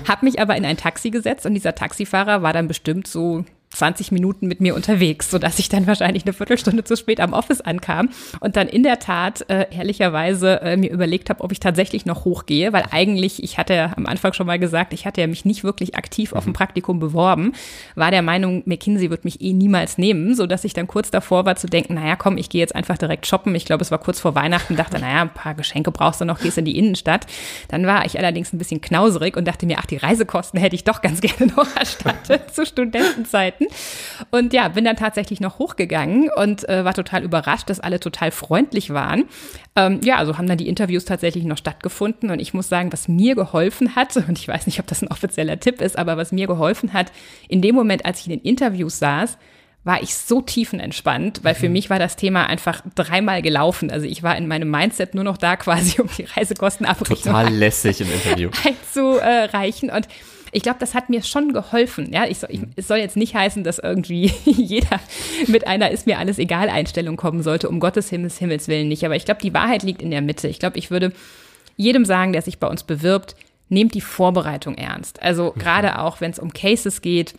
Hab 0.08 0.24
mich 0.24 0.40
aber 0.40 0.56
in 0.56 0.66
ein 0.66 0.78
Taxi 0.78 1.10
gesetzt 1.10 1.46
und 1.46 1.54
dieser 1.54 1.76
Taxifahrer 1.76 2.42
war 2.42 2.54
dann 2.54 2.68
bestimmt 2.68 3.08
so 3.08 3.46
20 3.70 4.12
Minuten 4.12 4.48
mit 4.48 4.62
mir 4.62 4.76
unterwegs, 4.76 5.30
sodass 5.30 5.60
ich 5.60 5.70
dann 5.70 5.88
wahrscheinlich 5.88 6.24
eine 6.24 6.34
Viertelstunde 6.34 6.84
zu 6.84 6.96
spät 6.96 7.20
am 7.20 7.34
Office 7.34 7.62
ankam 7.62 8.10
und 8.40 8.56
dann 8.56 8.68
in 8.68 8.84
der 8.84 9.00
Tat 9.00 9.50
äh, 9.50 9.68
ehrlicherweise 9.72 10.62
äh, 10.62 10.78
mir 10.78 10.92
überlegt 10.92 11.30
habe, 11.30 11.44
ob 11.44 11.52
ich 11.52 11.60
tatsächlich 11.60 12.06
noch 12.06 12.26
hochgehe, 12.26 12.74
weil 12.74 12.86
eigentlich, 12.92 13.44
ich 13.44 13.58
hatte 13.58 13.74
ja 13.74 13.94
am 13.96 14.06
Anfang 14.06 14.34
schon 14.34 14.48
mal 14.48 14.60
gesagt, 14.60 14.94
ich 14.94 15.06
hatte 15.06 15.22
ja 15.22 15.28
mich 15.28 15.46
nicht 15.46 15.64
wirklich 15.64 15.96
aktiv 15.96 16.34
auf 16.34 16.46
ein 16.46 16.50
mhm. 16.50 16.54
Praktikum 16.54 17.00
beworben, 17.00 17.54
war 17.96 18.12
der 18.12 18.22
Meinung, 18.22 18.64
McKinsey 18.66 19.10
wird 19.10 19.26
mich 19.26 19.42
eh 19.42 19.54
niemals 19.54 19.98
nehmen, 19.98 20.34
sodass 20.34 20.64
ich 20.64 20.74
dann 20.74 20.88
kurz 20.88 21.12
davor 21.12 21.46
war 21.46 21.56
zu 21.56 21.68
denken, 21.68 21.96
naja, 21.96 22.16
komm, 22.16 22.38
ich 22.38 22.50
gehe 22.50 22.62
jetzt 22.62 22.76
einfach 22.76 22.98
direkt 22.98 23.28
shoppen. 23.28 23.54
Ich 23.56 23.66
glaube, 23.66 23.84
es 23.84 23.92
war 23.92 23.98
kurz 23.98 24.20
vor 24.20 24.36
Weihnachten, 24.36 24.76
dachte, 24.76 25.00
naja, 25.00 25.22
ein 25.22 25.34
paar 25.34 25.56
Geschenke 25.56 25.92
brauchst 25.92 26.22
du 26.22 26.26
noch, 26.26 26.40
gehst 26.40 26.58
in 26.58 26.66
die 26.66 26.78
Innenstadt. 26.78 27.28
Dann 27.68 27.86
war 27.86 28.06
ich 28.06 28.18
allerdings 28.18 28.54
ein 28.54 28.58
bisschen 28.58 28.82
knauserig 28.82 29.36
und 29.36 29.48
dachte 29.48 29.66
mir, 29.66 29.78
ach, 29.80 29.86
die 29.86 29.98
Reisekosten 29.98 30.60
hätte 30.60 30.76
ich 30.76 30.84
doch 30.84 31.02
ganz 31.02 31.22
gerne 31.22 31.52
noch 31.54 31.76
erstattet 31.76 32.54
zu 32.54 32.66
Studentenzeiten. 32.66 33.57
Und 34.32 34.54
ja, 34.54 34.68
bin 34.70 34.86
dann 34.86 34.96
tatsächlich 34.96 35.40
noch 35.40 35.60
hochgegangen 35.60 36.30
und 36.36 36.68
äh, 36.68 36.86
war 36.86 36.94
total 36.94 37.24
überrascht, 37.24 37.70
dass 37.70 37.80
alle 37.80 38.00
total 38.00 38.32
freundlich 38.32 38.92
waren. 38.92 39.26
Ähm, 39.76 40.00
ja, 40.04 40.18
also 40.18 40.38
haben 40.38 40.48
dann 40.48 40.58
die 40.58 40.68
Interviews 40.68 41.06
tatsächlich 41.06 41.44
noch 41.44 41.58
stattgefunden. 41.58 42.32
Und 42.32 42.40
ich 42.40 42.54
muss 42.54 42.70
sagen, 42.70 42.92
was 42.92 43.08
mir 43.08 43.36
geholfen 43.36 43.96
hat, 43.96 44.16
und 44.28 44.38
ich 44.38 44.48
weiß 44.48 44.66
nicht, 44.66 44.80
ob 44.80 44.88
das 44.88 45.02
ein 45.02 45.10
offizieller 45.10 45.60
Tipp 45.60 45.82
ist, 45.82 45.98
aber 45.98 46.18
was 46.18 46.32
mir 46.32 46.48
geholfen 46.48 46.94
hat, 46.94 47.12
in 47.48 47.62
dem 47.62 47.76
Moment, 47.76 48.06
als 48.06 48.20
ich 48.22 48.28
in 48.28 48.32
den 48.32 48.42
Interviews 48.42 49.00
saß, 49.00 49.38
war 49.88 50.04
ich 50.04 50.16
so 50.16 50.42
tiefenentspannt, 50.42 51.44
weil 51.44 51.56
für 51.56 51.68
mhm. 51.68 51.74
mich 51.74 51.90
war 51.90 51.98
das 51.98 52.18
Thema 52.18 52.46
einfach 52.48 52.82
dreimal 52.96 53.42
gelaufen. 53.42 53.90
Also 53.90 54.06
ich 54.06 54.22
war 54.22 54.36
in 54.36 54.46
meinem 54.46 54.70
Mindset 54.70 55.16
nur 55.16 55.24
noch 55.24 55.38
da 55.38 55.56
quasi, 55.56 56.02
um 56.02 56.10
die 56.18 56.26
Reisekostenabrechnung 56.26 57.34
Total 57.34 57.50
lässig 57.54 58.02
im 58.02 58.12
Interview. 58.12 58.50
einzureichen. 58.66 59.90
Und 59.90 60.08
ich 60.51 60.63
glaube, 60.63 60.80
das 60.80 60.94
hat 60.94 61.10
mir 61.10 61.24
schon 61.24 61.54
geholfen. 61.54 62.12
Ja, 62.12 62.25
ich 62.25 62.44
ich, 62.50 62.62
es 62.75 62.88
soll 62.88 62.98
jetzt 62.98 63.18
nicht 63.18 63.36
heißen, 63.36 63.63
dass 63.63 63.80
irgendwie 63.80 64.32
jeder 64.46 65.00
mit 65.48 65.68
einer 65.68 65.92
ist 65.92 66.06
mir 66.06 66.20
alles 66.20 66.39
egal 66.39 66.70
Einstellung 66.70 67.18
kommen 67.18 67.44
sollte, 67.44 67.70
um 67.70 67.80
Gottes 67.80 68.10
Himmels, 68.10 68.38
Himmels 68.38 68.68
Willen 68.68 68.88
nicht. 68.88 69.06
Aber 69.06 69.16
ich 69.16 69.25
glaube, 69.25 69.42
die 69.42 69.54
Wahrheit 69.54 69.84
liegt 69.84 70.02
in 70.02 70.12
der 70.12 70.22
Mitte. 70.22 70.48
Ich 70.48 70.60
glaube, 70.60 70.78
ich 70.78 70.91
würde 70.91 71.13
jedem 71.76 72.06
sagen, 72.06 72.34
der 72.34 72.41
sich 72.41 72.60
bei 72.60 72.67
uns 72.67 72.84
bewirbt, 72.84 73.36
nehmt 73.69 73.93
die 73.93 74.02
Vorbereitung 74.02 74.76
ernst. 74.76 75.22
Also 75.22 75.54
mhm. 75.56 75.60
gerade 75.60 76.00
auch, 76.00 76.22
wenn 76.22 76.32
es 76.32 76.39
um 76.39 76.54
Cases 76.54 77.02
geht, 77.02 77.36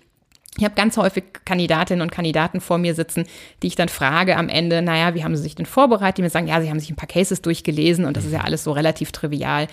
ich 0.57 0.65
habe 0.65 0.75
ganz 0.75 0.97
häufig 0.97 1.25
Kandidatinnen 1.45 2.03
und 2.03 2.11
Kandidaten 2.11 2.61
vor 2.61 2.79
mir 2.79 2.95
sitzen, 2.95 3.27
die 3.63 3.69
ich 3.69 3.77
dann 3.77 3.89
frage 3.89 4.37
am 4.37 4.49
Ende, 4.49 4.83
naja, 4.83 5.15
wie 5.15 5.23
haben 5.23 5.37
sie 5.37 5.43
sich 5.43 5.55
denn 5.55 5.67
vorbereitet? 5.67 6.19
Die 6.19 6.23
mir 6.23 6.31
sagen, 6.31 6.49
ja, 6.49 6.61
sie 6.61 6.69
haben 6.69 6.81
sich 6.81 6.91
ein 6.91 6.97
paar 6.97 7.09
Cases 7.09 7.41
durchgelesen 7.43 8.05
und 8.05 8.17
das 8.17 8.25
ist 8.25 8.33
ja 8.33 8.41
alles 8.41 8.65
so 8.65 8.73
relativ 8.73 9.13
trivial. 9.13 9.69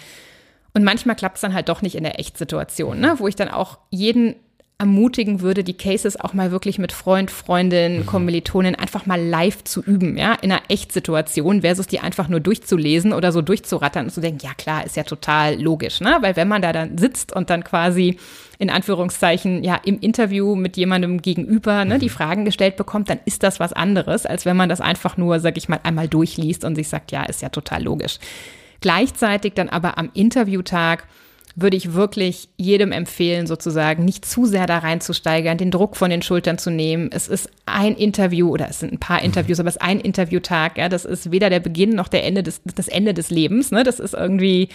Und 0.75 0.83
manchmal 0.83 1.15
klappt 1.15 1.38
es 1.38 1.41
dann 1.41 1.53
halt 1.53 1.69
doch 1.69 1.81
nicht 1.81 1.95
in 1.95 2.03
der 2.03 2.19
Echtsituation, 2.19 2.99
ne? 2.99 3.15
wo 3.17 3.27
ich 3.27 3.35
dann 3.35 3.49
auch 3.49 3.79
jeden 3.89 4.35
ermutigen 4.77 5.39
würde, 5.39 5.63
die 5.63 5.77
Cases 5.77 6.19
auch 6.19 6.33
mal 6.33 6.51
wirklich 6.51 6.79
mit 6.79 6.91
Freund, 6.91 7.31
Freundin, 7.31 7.99
mhm. 7.99 8.05
Kommilitonin 8.05 8.75
einfach 8.75 9.05
mal 9.05 9.21
live 9.21 9.63
zu 9.63 9.81
üben, 9.81 10.17
ja, 10.17 10.33
in 10.33 10.51
einer 10.51 10.63
Echtsituation, 10.67 11.61
versus 11.61 11.88
die 11.88 12.01
einfach 12.01 12.27
nur 12.27 12.41
durchzulesen 12.41 13.13
oder 13.13 13.31
so 13.31 13.41
durchzurattern 13.41 14.07
und 14.07 14.11
zu 14.11 14.19
denken, 14.19 14.39
ja 14.43 14.53
klar, 14.53 14.85
ist 14.85 14.97
ja 14.97 15.03
total 15.03 15.61
logisch, 15.61 16.01
ne? 16.01 16.17
Weil 16.19 16.35
wenn 16.35 16.49
man 16.49 16.61
da 16.61 16.73
dann 16.73 16.97
sitzt 16.97 17.33
und 17.33 17.49
dann 17.49 17.63
quasi 17.63 18.17
in 18.59 18.69
Anführungszeichen 18.69 19.63
ja 19.63 19.79
im 19.85 19.97
Interview 19.99 20.55
mit 20.55 20.75
jemandem 20.75 21.21
gegenüber 21.21 21.85
ne, 21.85 21.97
die 21.97 22.07
mhm. 22.07 22.11
Fragen 22.11 22.45
gestellt 22.45 22.75
bekommt, 22.75 23.09
dann 23.09 23.19
ist 23.23 23.43
das 23.43 23.61
was 23.61 23.71
anderes, 23.71 24.25
als 24.25 24.45
wenn 24.45 24.57
man 24.57 24.67
das 24.67 24.81
einfach 24.81 25.15
nur, 25.15 25.39
sag 25.39 25.57
ich 25.57 25.69
mal, 25.69 25.79
einmal 25.83 26.09
durchliest 26.09 26.65
und 26.65 26.75
sich 26.75 26.89
sagt, 26.89 27.13
ja, 27.13 27.23
ist 27.23 27.41
ja 27.41 27.47
total 27.47 27.81
logisch. 27.81 28.19
Gleichzeitig 28.81 29.53
dann 29.53 29.69
aber 29.69 29.97
am 29.97 30.09
Interviewtag 30.13 31.07
würde 31.55 31.77
ich 31.77 31.93
wirklich 31.93 32.49
jedem 32.57 32.91
empfehlen, 32.91 33.47
sozusagen 33.47 34.03
nicht 34.03 34.25
zu 34.25 34.45
sehr 34.45 34.67
da 34.67 34.79
reinzusteigern, 34.79 35.57
den 35.57 35.71
Druck 35.71 35.95
von 35.95 36.09
den 36.09 36.21
Schultern 36.21 36.57
zu 36.57 36.69
nehmen. 36.69 37.09
Es 37.11 37.29
ist 37.29 37.49
ein 37.65 37.95
Interview 37.95 38.49
oder 38.49 38.69
es 38.69 38.81
sind 38.81 38.91
ein 38.91 38.99
paar 38.99 39.21
Interviews, 39.21 39.59
aber 39.59 39.69
es 39.69 39.77
ist 39.77 39.81
ein 39.81 40.01
Interviewtag. 40.01 40.77
Ja, 40.77 40.89
das 40.89 41.05
ist 41.05 41.31
weder 41.31 41.49
der 41.49 41.61
Beginn 41.61 41.91
noch 41.91 42.09
der 42.09 42.25
Ende 42.25 42.43
des, 42.43 42.61
das 42.75 42.89
Ende 42.89 43.13
des 43.13 43.29
Lebens. 43.29 43.71
Ne? 43.71 43.83
Das 43.83 44.01
ist 44.01 44.13
irgendwie 44.13 44.67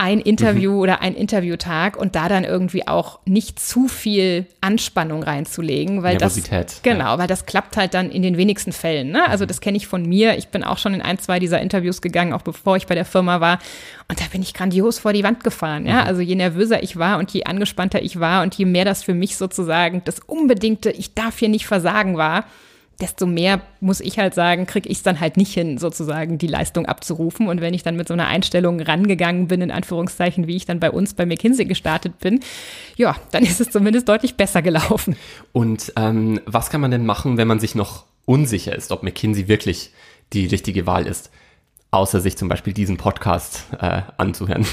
ein 0.00 0.20
Interview 0.20 0.74
mhm. 0.74 0.78
oder 0.78 1.00
ein 1.02 1.14
Interviewtag 1.16 1.96
und 1.96 2.14
da 2.14 2.28
dann 2.28 2.44
irgendwie 2.44 2.86
auch 2.86 3.18
nicht 3.24 3.58
zu 3.58 3.88
viel 3.88 4.46
Anspannung 4.60 5.24
reinzulegen, 5.24 6.04
weil 6.04 6.18
Nervosität, 6.18 6.66
das 6.66 6.82
genau, 6.82 7.04
ja. 7.04 7.18
weil 7.18 7.26
das 7.26 7.46
klappt 7.46 7.76
halt 7.76 7.94
dann 7.94 8.08
in 8.12 8.22
den 8.22 8.36
wenigsten 8.36 8.70
Fällen. 8.70 9.10
Ne? 9.10 9.28
Also 9.28 9.44
mhm. 9.44 9.48
das 9.48 9.60
kenne 9.60 9.76
ich 9.76 9.88
von 9.88 10.06
mir. 10.06 10.38
Ich 10.38 10.48
bin 10.48 10.62
auch 10.62 10.78
schon 10.78 10.94
in 10.94 11.02
ein, 11.02 11.18
zwei 11.18 11.40
dieser 11.40 11.60
Interviews 11.60 12.00
gegangen, 12.00 12.32
auch 12.32 12.42
bevor 12.42 12.76
ich 12.76 12.86
bei 12.86 12.94
der 12.94 13.04
Firma 13.04 13.40
war. 13.40 13.58
Und 14.08 14.20
da 14.20 14.24
bin 14.30 14.40
ich 14.40 14.54
grandios 14.54 15.00
vor 15.00 15.12
die 15.12 15.24
Wand 15.24 15.42
gefahren. 15.42 15.84
Ja? 15.84 16.02
Mhm. 16.02 16.06
Also 16.06 16.20
je 16.20 16.36
nervöser 16.36 16.80
ich 16.80 16.96
war 16.96 17.18
und 17.18 17.32
je 17.32 17.44
angespannter 17.44 18.00
ich 18.00 18.20
war 18.20 18.44
und 18.44 18.54
je 18.54 18.66
mehr 18.66 18.84
das 18.84 19.02
für 19.02 19.14
mich 19.14 19.36
sozusagen 19.36 20.02
das 20.04 20.20
unbedingte, 20.20 20.92
ich 20.92 21.14
darf 21.14 21.40
hier 21.40 21.48
nicht 21.48 21.66
versagen 21.66 22.16
war, 22.16 22.44
desto 23.00 23.26
mehr 23.26 23.60
muss 23.80 24.00
ich 24.00 24.18
halt 24.18 24.34
sagen, 24.34 24.66
kriege 24.66 24.88
ich 24.88 24.98
es 24.98 25.02
dann 25.02 25.20
halt 25.20 25.36
nicht 25.36 25.54
hin, 25.54 25.78
sozusagen 25.78 26.38
die 26.38 26.46
Leistung 26.46 26.86
abzurufen. 26.86 27.48
Und 27.48 27.60
wenn 27.60 27.74
ich 27.74 27.82
dann 27.82 27.96
mit 27.96 28.08
so 28.08 28.14
einer 28.14 28.26
Einstellung 28.26 28.80
rangegangen 28.80 29.46
bin, 29.46 29.60
in 29.60 29.70
Anführungszeichen, 29.70 30.46
wie 30.46 30.56
ich 30.56 30.66
dann 30.66 30.80
bei 30.80 30.90
uns 30.90 31.14
bei 31.14 31.24
McKinsey 31.24 31.64
gestartet 31.64 32.18
bin, 32.18 32.40
ja, 32.96 33.16
dann 33.30 33.44
ist 33.44 33.60
es 33.60 33.70
zumindest 33.70 34.08
deutlich 34.08 34.36
besser 34.36 34.62
gelaufen. 34.62 35.16
Und 35.52 35.92
ähm, 35.96 36.40
was 36.46 36.70
kann 36.70 36.80
man 36.80 36.90
denn 36.90 37.06
machen, 37.06 37.36
wenn 37.36 37.48
man 37.48 37.60
sich 37.60 37.74
noch 37.74 38.04
unsicher 38.24 38.74
ist, 38.74 38.90
ob 38.90 39.02
McKinsey 39.02 39.48
wirklich 39.48 39.92
die 40.32 40.46
richtige 40.46 40.86
Wahl 40.86 41.06
ist, 41.06 41.30
außer 41.90 42.20
sich 42.20 42.36
zum 42.36 42.48
Beispiel 42.48 42.72
diesen 42.72 42.96
Podcast 42.96 43.66
äh, 43.80 44.02
anzuhören? 44.16 44.66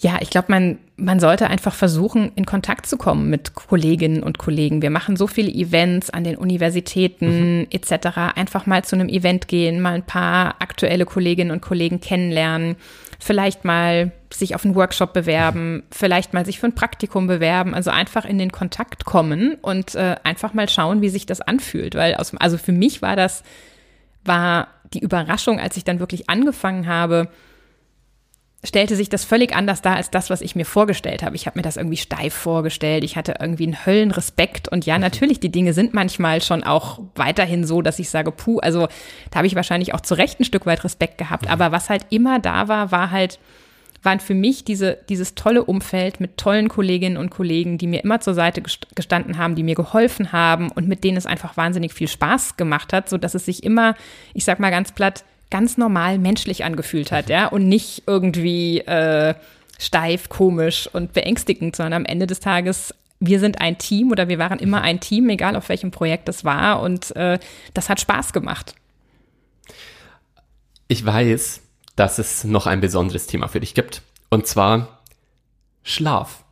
Ja, 0.00 0.18
ich 0.20 0.30
glaube, 0.30 0.46
man, 0.50 0.78
man 0.96 1.18
sollte 1.18 1.48
einfach 1.48 1.74
versuchen, 1.74 2.30
in 2.36 2.46
Kontakt 2.46 2.86
zu 2.86 2.96
kommen 2.96 3.30
mit 3.30 3.54
Kolleginnen 3.54 4.22
und 4.22 4.38
Kollegen. 4.38 4.80
Wir 4.80 4.90
machen 4.90 5.16
so 5.16 5.26
viele 5.26 5.50
Events 5.50 6.08
an 6.10 6.22
den 6.22 6.36
Universitäten 6.36 7.60
mhm. 7.60 7.66
etc. 7.70 8.16
Einfach 8.36 8.66
mal 8.66 8.84
zu 8.84 8.94
einem 8.94 9.08
Event 9.08 9.48
gehen, 9.48 9.80
mal 9.80 9.94
ein 9.94 10.04
paar 10.04 10.54
aktuelle 10.60 11.04
Kolleginnen 11.04 11.50
und 11.50 11.62
Kollegen 11.62 12.00
kennenlernen, 12.00 12.76
vielleicht 13.18 13.64
mal 13.64 14.12
sich 14.32 14.54
auf 14.54 14.64
einen 14.64 14.76
Workshop 14.76 15.12
bewerben, 15.12 15.82
vielleicht 15.90 16.32
mal 16.32 16.46
sich 16.46 16.60
für 16.60 16.66
ein 16.66 16.76
Praktikum 16.76 17.26
bewerben. 17.26 17.74
Also 17.74 17.90
einfach 17.90 18.24
in 18.24 18.38
den 18.38 18.52
Kontakt 18.52 19.04
kommen 19.04 19.56
und 19.62 19.96
äh, 19.96 20.14
einfach 20.22 20.54
mal 20.54 20.68
schauen, 20.68 21.02
wie 21.02 21.08
sich 21.08 21.26
das 21.26 21.40
anfühlt. 21.40 21.96
Weil 21.96 22.14
aus, 22.14 22.32
also 22.36 22.56
für 22.56 22.72
mich 22.72 23.02
war 23.02 23.16
das, 23.16 23.42
war 24.24 24.68
die 24.94 25.00
Überraschung, 25.00 25.58
als 25.58 25.76
ich 25.76 25.82
dann 25.82 25.98
wirklich 25.98 26.30
angefangen 26.30 26.86
habe, 26.86 27.28
stellte 28.64 28.96
sich 28.96 29.08
das 29.08 29.24
völlig 29.24 29.54
anders 29.54 29.82
dar 29.82 29.96
als 29.96 30.10
das, 30.10 30.30
was 30.30 30.40
ich 30.40 30.56
mir 30.56 30.64
vorgestellt 30.64 31.22
habe. 31.22 31.36
Ich 31.36 31.46
habe 31.46 31.58
mir 31.58 31.62
das 31.62 31.76
irgendwie 31.76 31.96
steif 31.96 32.34
vorgestellt. 32.34 33.04
Ich 33.04 33.16
hatte 33.16 33.36
irgendwie 33.40 33.64
einen 33.64 33.86
Höllenrespekt. 33.86 34.68
Und 34.68 34.84
ja, 34.84 34.96
mhm. 34.96 35.02
natürlich, 35.02 35.38
die 35.38 35.52
Dinge 35.52 35.72
sind 35.72 35.94
manchmal 35.94 36.42
schon 36.42 36.64
auch 36.64 37.00
weiterhin 37.14 37.64
so, 37.64 37.82
dass 37.82 38.00
ich 38.00 38.10
sage, 38.10 38.32
puh, 38.32 38.58
also 38.58 38.88
da 39.30 39.38
habe 39.38 39.46
ich 39.46 39.54
wahrscheinlich 39.54 39.94
auch 39.94 40.00
zu 40.00 40.14
Recht 40.14 40.40
ein 40.40 40.44
Stück 40.44 40.66
weit 40.66 40.82
Respekt 40.82 41.18
gehabt. 41.18 41.44
Mhm. 41.44 41.52
Aber 41.52 41.70
was 41.70 41.88
halt 41.88 42.06
immer 42.10 42.40
da 42.40 42.66
war, 42.66 42.90
war 42.90 43.12
halt, 43.12 43.38
waren 44.02 44.18
für 44.18 44.34
mich 44.34 44.64
diese, 44.64 44.98
dieses 45.08 45.36
tolle 45.36 45.62
Umfeld 45.64 46.18
mit 46.18 46.36
tollen 46.36 46.68
Kolleginnen 46.68 47.16
und 47.16 47.30
Kollegen, 47.30 47.78
die 47.78 47.86
mir 47.86 48.02
immer 48.02 48.18
zur 48.20 48.34
Seite 48.34 48.60
gestanden 48.94 49.38
haben, 49.38 49.54
die 49.54 49.62
mir 49.62 49.76
geholfen 49.76 50.32
haben 50.32 50.72
und 50.72 50.88
mit 50.88 51.04
denen 51.04 51.16
es 51.16 51.26
einfach 51.26 51.56
wahnsinnig 51.56 51.92
viel 51.92 52.08
Spaß 52.08 52.56
gemacht 52.56 52.92
hat, 52.92 53.08
so 53.08 53.18
dass 53.18 53.36
es 53.36 53.44
sich 53.44 53.62
immer, 53.62 53.94
ich 54.34 54.44
sag 54.44 54.58
mal 54.58 54.70
ganz 54.70 54.90
platt, 54.90 55.24
ganz 55.50 55.76
normal 55.76 56.18
menschlich 56.18 56.64
angefühlt 56.64 57.12
hat, 57.12 57.28
ja, 57.28 57.46
und 57.46 57.68
nicht 57.68 58.02
irgendwie 58.06 58.80
äh, 58.80 59.34
steif, 59.78 60.28
komisch 60.28 60.88
und 60.92 61.12
beängstigend, 61.12 61.76
sondern 61.76 62.02
am 62.02 62.04
Ende 62.04 62.26
des 62.26 62.40
Tages 62.40 62.94
wir 63.20 63.40
sind 63.40 63.60
ein 63.60 63.78
Team 63.78 64.10
oder 64.10 64.28
wir 64.28 64.38
waren 64.38 64.58
immer 64.58 64.82
ein 64.82 65.00
Team, 65.00 65.28
egal 65.28 65.56
auf 65.56 65.68
welchem 65.68 65.90
Projekt 65.90 66.28
es 66.28 66.44
war 66.44 66.80
und 66.80 67.14
äh, 67.16 67.38
das 67.74 67.88
hat 67.88 68.00
Spaß 68.00 68.32
gemacht. 68.32 68.74
Ich 70.86 71.04
weiß, 71.04 71.62
dass 71.96 72.18
es 72.18 72.44
noch 72.44 72.66
ein 72.66 72.80
besonderes 72.80 73.26
Thema 73.26 73.48
für 73.48 73.60
dich 73.60 73.74
gibt 73.74 74.02
und 74.30 74.46
zwar 74.46 75.00
Schlaf. 75.82 76.44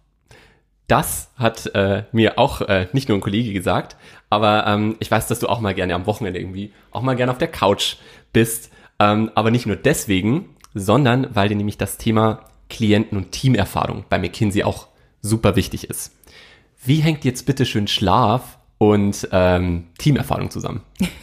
Das 0.88 1.30
hat 1.36 1.66
äh, 1.74 2.04
mir 2.12 2.38
auch 2.38 2.60
äh, 2.62 2.88
nicht 2.92 3.08
nur 3.08 3.18
ein 3.18 3.22
Kollege 3.22 3.52
gesagt, 3.52 3.96
aber 4.30 4.66
ähm, 4.66 4.96
ich 5.00 5.10
weiß, 5.10 5.26
dass 5.28 5.40
du 5.40 5.48
auch 5.48 5.60
mal 5.60 5.74
gerne 5.74 5.94
am 5.94 6.06
Wochenende 6.06 6.40
irgendwie 6.40 6.72
auch 6.90 7.02
mal 7.02 7.16
gerne 7.16 7.32
auf 7.32 7.38
der 7.38 7.48
Couch 7.50 7.96
bist 8.32 8.70
ähm, 8.98 9.30
aber 9.34 9.50
nicht 9.50 9.66
nur 9.66 9.76
deswegen, 9.76 10.56
sondern 10.74 11.34
weil 11.34 11.48
dir 11.48 11.56
nämlich 11.56 11.78
das 11.78 11.98
Thema 11.98 12.44
Klienten- 12.68 13.16
und 13.16 13.32
Teamerfahrung 13.32 14.04
bei 14.08 14.18
McKinsey 14.18 14.62
auch 14.62 14.88
super 15.22 15.56
wichtig 15.56 15.88
ist. 15.88 16.12
Wie 16.84 17.00
hängt 17.00 17.24
jetzt 17.24 17.46
bitte 17.46 17.66
schön 17.66 17.88
Schlaf 17.88 18.58
und 18.78 19.28
ähm, 19.32 19.86
Teamerfahrung 19.98 20.50
zusammen? 20.50 20.82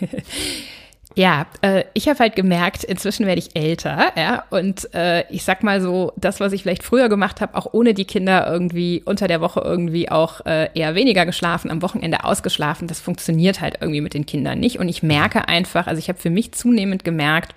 Ja, 1.15 1.45
äh, 1.62 1.84
ich 1.93 2.08
habe 2.08 2.19
halt 2.19 2.36
gemerkt, 2.36 2.84
inzwischen 2.84 3.28
werde 3.28 3.39
ich 3.39 3.56
älter, 3.56 4.12
ja, 4.17 4.45
und 4.49 4.91
äh, 4.95 5.26
ich 5.32 5.43
sag 5.43 5.62
mal 5.62 5.80
so, 5.80 6.12
das, 6.15 6.39
was 6.39 6.54
ich 6.54 6.63
vielleicht 6.63 6.84
früher 6.84 7.08
gemacht 7.08 7.39
habe, 7.39 7.56
auch 7.56 7.67
ohne 7.71 7.93
die 7.93 8.06
Kinder 8.06 8.47
irgendwie 8.52 9.04
unter 9.06 9.28
der 9.28 9.39
Woche 9.39 9.62
irgendwie 9.62 10.10
auch 10.10 10.43
äh, 10.45 10.69
eher 10.73 10.95
weniger 10.95 11.28
geschlafen, 11.28 11.69
am 11.69 11.84
Wochenende 11.84 12.23
ausgeschlafen, 12.23 12.88
das 12.88 12.99
funktioniert 12.99 13.62
halt 13.62 13.78
irgendwie 13.80 14.02
mit 14.02 14.15
den 14.15 14.26
Kindern 14.26 14.60
nicht. 14.60 14.80
Und 14.80 14.89
ich 14.89 15.04
merke 15.04 15.47
einfach, 15.47 15.86
also 15.86 15.99
ich 15.99 16.10
habe 16.10 16.19
für 16.19 16.32
mich 16.32 16.52
zunehmend 16.54 17.04
gemerkt, 17.04 17.54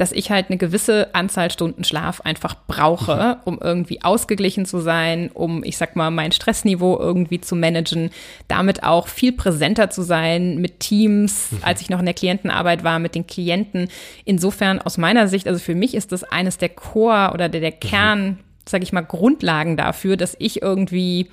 dass 0.00 0.12
ich 0.12 0.30
halt 0.30 0.46
eine 0.48 0.56
gewisse 0.56 1.14
Anzahl 1.14 1.50
Stunden 1.50 1.84
Schlaf 1.84 2.22
einfach 2.22 2.56
brauche, 2.66 3.36
mhm. 3.36 3.40
um 3.44 3.58
irgendwie 3.60 4.00
ausgeglichen 4.00 4.64
zu 4.64 4.80
sein, 4.80 5.30
um, 5.34 5.62
ich 5.62 5.76
sag 5.76 5.94
mal, 5.94 6.10
mein 6.10 6.32
Stressniveau 6.32 6.98
irgendwie 6.98 7.38
zu 7.38 7.54
managen, 7.54 8.10
damit 8.48 8.82
auch 8.82 9.08
viel 9.08 9.32
präsenter 9.32 9.90
zu 9.90 10.00
sein 10.00 10.56
mit 10.58 10.80
Teams, 10.80 11.52
mhm. 11.52 11.58
als 11.60 11.82
ich 11.82 11.90
noch 11.90 11.98
in 11.98 12.06
der 12.06 12.14
Klientenarbeit 12.14 12.82
war, 12.82 12.98
mit 12.98 13.14
den 13.14 13.26
Klienten. 13.26 13.88
Insofern 14.24 14.80
aus 14.80 14.96
meiner 14.96 15.28
Sicht, 15.28 15.46
also 15.46 15.60
für 15.60 15.74
mich 15.74 15.94
ist 15.94 16.12
das 16.12 16.24
eines 16.24 16.56
der 16.56 16.70
Core 16.70 17.32
oder 17.34 17.50
der, 17.50 17.60
der 17.60 17.72
mhm. 17.72 17.80
Kern, 17.80 18.38
sag 18.66 18.82
ich 18.82 18.94
mal, 18.94 19.02
Grundlagen 19.02 19.76
dafür, 19.76 20.16
dass 20.16 20.34
ich 20.38 20.62
irgendwie 20.62 21.28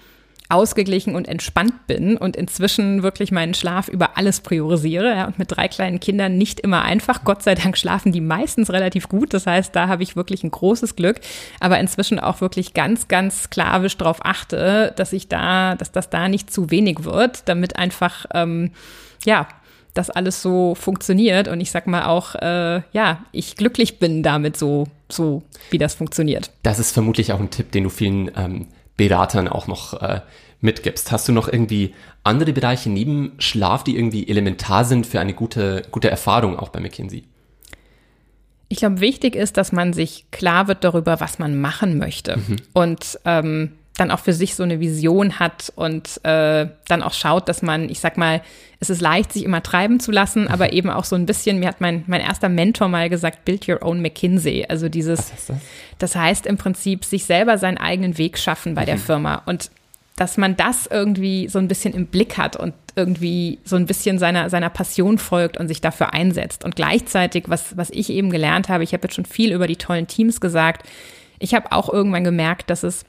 ausgeglichen 0.49 1.15
und 1.15 1.27
entspannt 1.27 1.87
bin 1.87 2.15
und 2.15 2.35
inzwischen 2.35 3.03
wirklich 3.03 3.31
meinen 3.31 3.53
Schlaf 3.53 3.89
über 3.89 4.17
alles 4.17 4.39
priorisiere. 4.39 5.09
Ja, 5.09 5.27
und 5.27 5.39
mit 5.39 5.51
drei 5.51 5.67
kleinen 5.67 5.99
Kindern 5.99 6.37
nicht 6.37 6.61
immer 6.61 6.83
einfach. 6.83 7.23
Gott 7.23 7.43
sei 7.43 7.55
Dank 7.55 7.77
schlafen 7.77 8.11
die 8.11 8.21
meistens 8.21 8.71
relativ 8.71 9.09
gut. 9.09 9.33
Das 9.33 9.45
heißt, 9.45 9.75
da 9.75 9.87
habe 9.87 10.03
ich 10.03 10.15
wirklich 10.15 10.43
ein 10.43 10.51
großes 10.51 10.95
Glück. 10.95 11.19
Aber 11.59 11.79
inzwischen 11.79 12.19
auch 12.19 12.39
wirklich 12.39 12.73
ganz, 12.73 13.07
ganz 13.07 13.43
sklavisch 13.43 13.97
darauf 13.97 14.19
achte, 14.25 14.93
dass 14.95 15.11
ich 15.13 15.27
da, 15.27 15.75
dass 15.75 15.91
das 15.91 16.09
da 16.09 16.29
nicht 16.29 16.51
zu 16.51 16.71
wenig 16.71 17.03
wird, 17.03 17.47
damit 17.49 17.75
einfach, 17.75 18.25
ähm, 18.33 18.71
ja, 19.25 19.47
das 19.93 20.09
alles 20.09 20.41
so 20.41 20.75
funktioniert 20.75 21.47
und 21.47 21.59
ich 21.59 21.71
sag 21.71 21.87
mal 21.87 22.05
auch, 22.05 22.35
äh, 22.35 22.81
ja, 22.91 23.25
ich 23.31 23.55
glücklich 23.55 23.99
bin 23.99 24.21
damit 24.21 24.55
so, 24.55 24.85
so 25.09 25.41
wie 25.71 25.79
das 25.79 25.95
funktioniert. 25.95 26.51
Das 26.61 26.77
ist 26.77 26.91
vermutlich 26.91 27.33
auch 27.33 27.39
ein 27.39 27.49
Tipp, 27.49 27.71
den 27.71 27.85
du 27.85 27.89
vielen 27.89 28.31
ähm, 28.37 28.67
Beratern 28.97 29.47
auch 29.47 29.67
noch 29.67 30.01
äh, 30.01 30.21
mitgibst. 30.59 31.11
Hast 31.11 31.27
du 31.27 31.31
noch 31.31 31.47
irgendwie 31.47 31.93
andere 32.23 32.51
Bereiche 32.53 32.89
neben 32.89 33.33
Schlaf, 33.37 33.83
die 33.83 33.95
irgendwie 33.95 34.27
elementar 34.27 34.85
sind 34.85 35.05
für 35.05 35.19
eine 35.19 35.33
gute, 35.33 35.83
gute 35.91 36.09
Erfahrung 36.09 36.57
auch 36.57 36.69
bei 36.69 36.79
McKinsey? 36.79 37.23
Ich 38.69 38.79
glaube, 38.79 38.99
wichtig 38.99 39.35
ist, 39.35 39.55
dass 39.55 39.71
man 39.71 39.93
sich 39.93 40.25
klar 40.31 40.67
wird 40.67 40.83
darüber, 40.83 41.21
was 41.21 41.39
man 41.39 41.59
machen 41.59 41.97
möchte. 41.97 42.37
Mhm. 42.37 42.55
Und 42.73 43.19
ähm, 43.23 43.73
dann 43.97 44.11
auch 44.11 44.19
für 44.19 44.33
sich 44.33 44.55
so 44.55 44.63
eine 44.63 44.79
Vision 44.79 45.39
hat 45.39 45.73
und 45.75 46.23
äh, 46.23 46.67
dann 46.87 47.03
auch 47.03 47.13
schaut, 47.13 47.49
dass 47.49 47.61
man, 47.61 47.89
ich 47.89 47.99
sag 47.99 48.17
mal, 48.17 48.41
es 48.79 48.91
ist 48.91 49.01
leicht, 49.01 49.33
sich 49.33 49.43
immer 49.43 49.63
treiben 49.63 49.99
zu 49.99 50.11
lassen, 50.11 50.43
mhm. 50.43 50.47
aber 50.49 50.71
eben 50.71 50.89
auch 50.89 51.03
so 51.03 51.15
ein 51.15 51.25
bisschen, 51.25 51.59
mir 51.59 51.67
hat 51.67 51.81
mein, 51.81 52.03
mein 52.07 52.21
erster 52.21 52.47
Mentor 52.47 52.87
mal 52.89 53.09
gesagt, 53.09 53.43
build 53.43 53.67
your 53.67 53.81
own 53.81 54.01
McKinsey. 54.01 54.65
Also 54.69 54.87
dieses, 54.87 55.31
das? 55.31 55.57
das? 55.97 56.15
heißt 56.15 56.45
im 56.45 56.57
Prinzip, 56.57 57.03
sich 57.03 57.25
selber 57.25 57.57
seinen 57.57 57.77
eigenen 57.77 58.17
Weg 58.17 58.37
schaffen 58.37 58.75
bei 58.75 58.83
mhm. 58.83 58.85
der 58.85 58.97
Firma. 58.99 59.41
Und 59.45 59.71
dass 60.15 60.37
man 60.37 60.55
das 60.55 60.87
irgendwie 60.87 61.47
so 61.47 61.59
ein 61.59 61.67
bisschen 61.67 61.93
im 61.93 62.07
Blick 62.07 62.37
hat 62.37 62.55
und 62.55 62.73
irgendwie 62.95 63.59
so 63.63 63.75
ein 63.75 63.85
bisschen 63.85 64.17
seiner, 64.17 64.49
seiner 64.49 64.69
Passion 64.69 65.17
folgt 65.19 65.57
und 65.57 65.67
sich 65.67 65.81
dafür 65.81 66.13
einsetzt. 66.13 66.63
Und 66.63 66.75
gleichzeitig, 66.75 67.45
was, 67.47 67.77
was 67.77 67.91
ich 67.91 68.09
eben 68.09 68.31
gelernt 68.31 68.69
habe, 68.69 68.83
ich 68.83 68.93
habe 68.93 69.03
jetzt 69.03 69.15
schon 69.15 69.25
viel 69.25 69.53
über 69.53 69.67
die 69.67 69.75
tollen 69.75 70.07
Teams 70.07 70.41
gesagt, 70.41 70.87
ich 71.39 71.53
habe 71.53 71.71
auch 71.71 71.91
irgendwann 71.91 72.23
gemerkt, 72.23 72.71
dass 72.71 72.81
es 72.81 73.05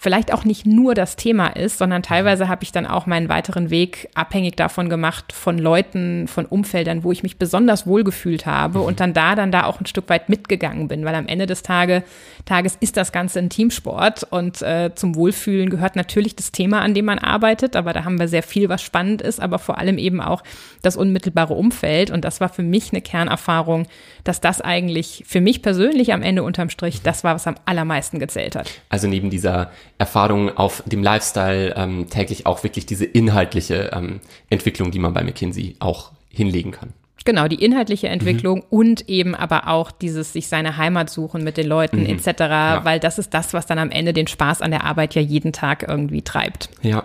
vielleicht 0.00 0.32
auch 0.32 0.44
nicht 0.44 0.64
nur 0.64 0.94
das 0.94 1.16
Thema 1.16 1.48
ist, 1.48 1.76
sondern 1.76 2.04
teilweise 2.04 2.48
habe 2.48 2.62
ich 2.62 2.70
dann 2.70 2.86
auch 2.86 3.06
meinen 3.06 3.28
weiteren 3.28 3.68
Weg 3.68 4.08
abhängig 4.14 4.54
davon 4.54 4.88
gemacht, 4.88 5.32
von 5.32 5.58
Leuten, 5.58 6.28
von 6.28 6.46
Umfeldern, 6.46 7.02
wo 7.02 7.10
ich 7.10 7.24
mich 7.24 7.36
besonders 7.36 7.84
wohlgefühlt 7.84 8.46
habe 8.46 8.80
und 8.80 9.00
dann 9.00 9.12
da 9.12 9.34
dann 9.34 9.50
da 9.50 9.64
auch 9.64 9.80
ein 9.80 9.86
Stück 9.86 10.08
weit 10.08 10.28
mitgegangen 10.28 10.86
bin, 10.86 11.04
weil 11.04 11.16
am 11.16 11.26
Ende 11.26 11.46
des 11.46 11.64
Tage, 11.64 12.04
Tages 12.44 12.76
ist 12.78 12.96
das 12.96 13.10
Ganze 13.10 13.40
ein 13.40 13.50
Teamsport 13.50 14.24
und 14.30 14.62
äh, 14.62 14.92
zum 14.94 15.16
Wohlfühlen 15.16 15.68
gehört 15.68 15.96
natürlich 15.96 16.36
das 16.36 16.52
Thema, 16.52 16.80
an 16.80 16.94
dem 16.94 17.04
man 17.04 17.18
arbeitet, 17.18 17.74
aber 17.74 17.92
da 17.92 18.04
haben 18.04 18.20
wir 18.20 18.28
sehr 18.28 18.44
viel, 18.44 18.68
was 18.68 18.82
spannend 18.82 19.20
ist, 19.20 19.40
aber 19.40 19.58
vor 19.58 19.78
allem 19.78 19.98
eben 19.98 20.20
auch 20.20 20.44
das 20.80 20.96
unmittelbare 20.96 21.54
Umfeld 21.54 22.12
und 22.12 22.24
das 22.24 22.40
war 22.40 22.48
für 22.48 22.62
mich 22.62 22.92
eine 22.92 23.02
Kernerfahrung, 23.02 23.88
dass 24.22 24.40
das 24.40 24.60
eigentlich 24.60 25.24
für 25.26 25.40
mich 25.40 25.60
persönlich 25.60 26.12
am 26.12 26.22
Ende 26.22 26.44
unterm 26.44 26.70
Strich 26.70 27.02
das 27.02 27.24
war, 27.24 27.34
was 27.34 27.48
am 27.48 27.56
allermeisten 27.64 28.20
gezählt 28.20 28.54
hat. 28.54 28.70
Also 28.90 29.08
neben 29.08 29.30
dieser 29.30 29.72
Erfahrung 29.98 30.56
auf 30.56 30.82
dem 30.86 31.02
Lifestyle 31.02 31.74
ähm, 31.76 32.08
täglich 32.08 32.46
auch 32.46 32.62
wirklich 32.62 32.86
diese 32.86 33.04
inhaltliche 33.04 33.90
ähm, 33.92 34.20
Entwicklung, 34.48 34.90
die 34.90 35.00
man 35.00 35.12
bei 35.12 35.24
McKinsey 35.24 35.76
auch 35.80 36.12
hinlegen 36.30 36.70
kann. 36.70 36.92
Genau, 37.24 37.48
die 37.48 37.62
inhaltliche 37.62 38.08
Entwicklung 38.08 38.60
mhm. 38.60 38.64
und 38.70 39.08
eben 39.08 39.34
aber 39.34 39.68
auch 39.68 39.90
dieses 39.90 40.32
sich 40.32 40.48
seine 40.48 40.76
Heimat 40.76 41.10
suchen 41.10 41.44
mit 41.44 41.56
den 41.56 41.66
Leuten 41.66 42.04
mhm. 42.04 42.06
etc., 42.06 42.26
ja. 42.38 42.84
weil 42.84 43.00
das 43.00 43.18
ist 43.18 43.34
das, 43.34 43.52
was 43.52 43.66
dann 43.66 43.78
am 43.78 43.90
Ende 43.90 44.12
den 44.12 44.28
Spaß 44.28 44.62
an 44.62 44.70
der 44.70 44.84
Arbeit 44.84 45.14
ja 45.14 45.20
jeden 45.20 45.52
Tag 45.52 45.84
irgendwie 45.86 46.22
treibt. 46.22 46.70
Ja. 46.80 47.04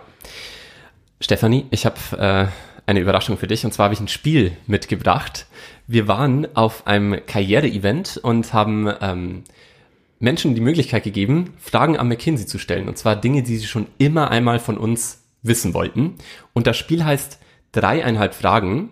Stefanie, 1.20 1.66
ich 1.72 1.86
habe 1.86 1.98
äh, 2.18 2.46
eine 2.86 3.00
Überraschung 3.00 3.38
für 3.38 3.48
dich 3.48 3.66
und 3.66 3.74
zwar 3.74 3.86
habe 3.86 3.96
ich 3.96 4.00
ein 4.00 4.08
Spiel 4.08 4.54
mitgebracht. 4.68 5.48
Wir 5.88 6.08
waren 6.08 6.48
auf 6.56 6.88
einem 6.88 7.18
Karriere-Event 7.26 8.18
und 8.22 8.54
haben 8.54 8.90
ähm, 9.02 9.44
Menschen 10.24 10.56
die 10.56 10.62
Möglichkeit 10.62 11.04
gegeben, 11.04 11.54
Fragen 11.60 11.98
an 11.98 12.08
McKinsey 12.08 12.48
zu 12.48 12.58
stellen. 12.58 12.88
Und 12.88 12.98
zwar 12.98 13.18
Dinge, 13.18 13.44
die 13.44 13.58
sie 13.58 13.68
schon 13.68 13.88
immer 13.98 14.32
einmal 14.32 14.58
von 14.58 14.78
uns 14.78 15.22
wissen 15.42 15.74
wollten. 15.74 16.16
Und 16.54 16.66
das 16.66 16.78
Spiel 16.78 17.04
heißt 17.04 17.40
dreieinhalb 17.74 18.34
Fragen. 18.34 18.90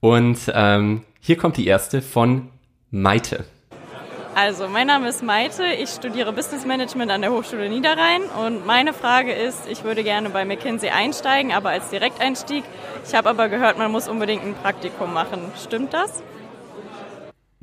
Und 0.00 0.38
ähm, 0.52 1.02
hier 1.20 1.36
kommt 1.36 1.56
die 1.56 1.68
erste 1.68 2.02
von 2.02 2.48
Maite. 2.90 3.44
Also, 4.34 4.66
mein 4.68 4.88
Name 4.88 5.08
ist 5.08 5.22
Maite, 5.22 5.64
ich 5.80 5.88
studiere 5.88 6.32
Business 6.32 6.66
Management 6.66 7.12
an 7.12 7.22
der 7.22 7.30
Hochschule 7.30 7.70
Niederrhein 7.70 8.22
und 8.44 8.66
meine 8.66 8.92
Frage 8.92 9.32
ist, 9.32 9.66
ich 9.70 9.82
würde 9.82 10.02
gerne 10.02 10.28
bei 10.28 10.44
McKinsey 10.44 10.90
einsteigen, 10.90 11.52
aber 11.52 11.70
als 11.70 11.88
Direkteinstieg. 11.88 12.64
Ich 13.06 13.14
habe 13.14 13.30
aber 13.30 13.48
gehört, 13.48 13.78
man 13.78 13.90
muss 13.90 14.08
unbedingt 14.08 14.44
ein 14.44 14.54
Praktikum 14.54 15.14
machen. 15.14 15.40
Stimmt 15.62 15.94
das? 15.94 16.22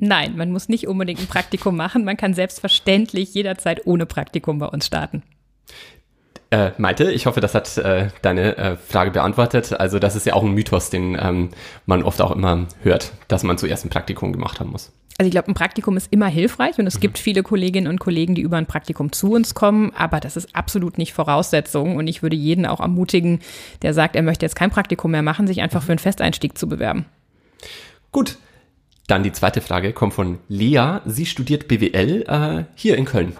Nein, 0.06 0.36
man 0.36 0.52
muss 0.52 0.68
nicht 0.68 0.86
unbedingt 0.86 1.18
ein 1.20 1.26
Praktikum 1.26 1.76
machen. 1.76 2.04
Man 2.04 2.18
kann 2.18 2.34
selbstverständlich 2.34 3.32
jederzeit 3.32 3.86
ohne 3.86 4.04
Praktikum 4.04 4.58
bei 4.58 4.66
uns 4.66 4.86
starten. 4.86 5.22
Äh, 6.50 6.72
Malte, 6.76 7.10
ich 7.10 7.24
hoffe, 7.24 7.40
das 7.40 7.54
hat 7.54 7.78
äh, 7.78 8.08
deine 8.20 8.56
äh, 8.58 8.76
Frage 8.76 9.12
beantwortet. 9.12 9.72
Also 9.80 9.98
das 9.98 10.14
ist 10.14 10.26
ja 10.26 10.34
auch 10.34 10.42
ein 10.42 10.52
Mythos, 10.52 10.90
den 10.90 11.16
ähm, 11.18 11.48
man 11.86 12.02
oft 12.02 12.20
auch 12.20 12.32
immer 12.32 12.66
hört, 12.82 13.12
dass 13.28 13.44
man 13.44 13.56
zuerst 13.56 13.86
ein 13.86 13.88
Praktikum 13.88 14.34
gemacht 14.34 14.60
haben 14.60 14.70
muss. 14.70 14.92
Also 15.16 15.26
ich 15.26 15.30
glaube, 15.30 15.50
ein 15.50 15.54
Praktikum 15.54 15.96
ist 15.96 16.12
immer 16.12 16.26
hilfreich 16.26 16.78
und 16.78 16.86
es 16.86 16.96
mhm. 16.96 17.00
gibt 17.00 17.18
viele 17.18 17.42
Kolleginnen 17.42 17.86
und 17.86 17.98
Kollegen, 17.98 18.34
die 18.34 18.42
über 18.42 18.58
ein 18.58 18.66
Praktikum 18.66 19.10
zu 19.10 19.32
uns 19.32 19.54
kommen, 19.54 19.90
aber 19.96 20.20
das 20.20 20.36
ist 20.36 20.54
absolut 20.54 20.98
nicht 20.98 21.14
Voraussetzung 21.14 21.96
und 21.96 22.08
ich 22.08 22.22
würde 22.22 22.36
jeden 22.36 22.66
auch 22.66 22.80
ermutigen, 22.80 23.40
der 23.80 23.94
sagt, 23.94 24.16
er 24.16 24.22
möchte 24.22 24.44
jetzt 24.44 24.56
kein 24.56 24.70
Praktikum 24.70 25.12
mehr 25.12 25.22
machen, 25.22 25.46
sich 25.46 25.62
einfach 25.62 25.80
mhm. 25.80 25.86
für 25.86 25.92
einen 25.92 25.98
Festeinstieg 26.00 26.58
zu 26.58 26.68
bewerben. 26.68 27.06
Gut, 28.12 28.36
Dann 29.06 29.22
die 29.22 29.32
zweite 29.32 29.60
Frage 29.60 29.92
kommt 29.92 30.14
von 30.14 30.38
Lea. 30.48 31.00
Sie 31.04 31.26
studiert 31.26 31.68
BWL 31.68 32.24
äh, 32.26 32.64
hier 32.74 32.96
in 32.96 33.04
Köln. 33.04 33.36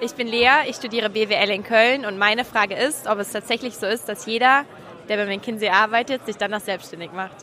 Ich 0.00 0.14
bin 0.14 0.26
Lea, 0.26 0.68
ich 0.68 0.76
studiere 0.76 1.08
BWL 1.08 1.50
in 1.50 1.62
Köln 1.62 2.04
und 2.04 2.18
meine 2.18 2.44
Frage 2.44 2.74
ist, 2.74 3.06
ob 3.06 3.18
es 3.18 3.32
tatsächlich 3.32 3.74
so 3.74 3.86
ist, 3.86 4.06
dass 4.10 4.26
jeder, 4.26 4.66
der 5.08 5.16
bei 5.16 5.24
McKinsey 5.24 5.70
arbeitet, 5.70 6.26
sich 6.26 6.36
danach 6.36 6.60
selbstständig 6.60 7.12
macht. 7.12 7.36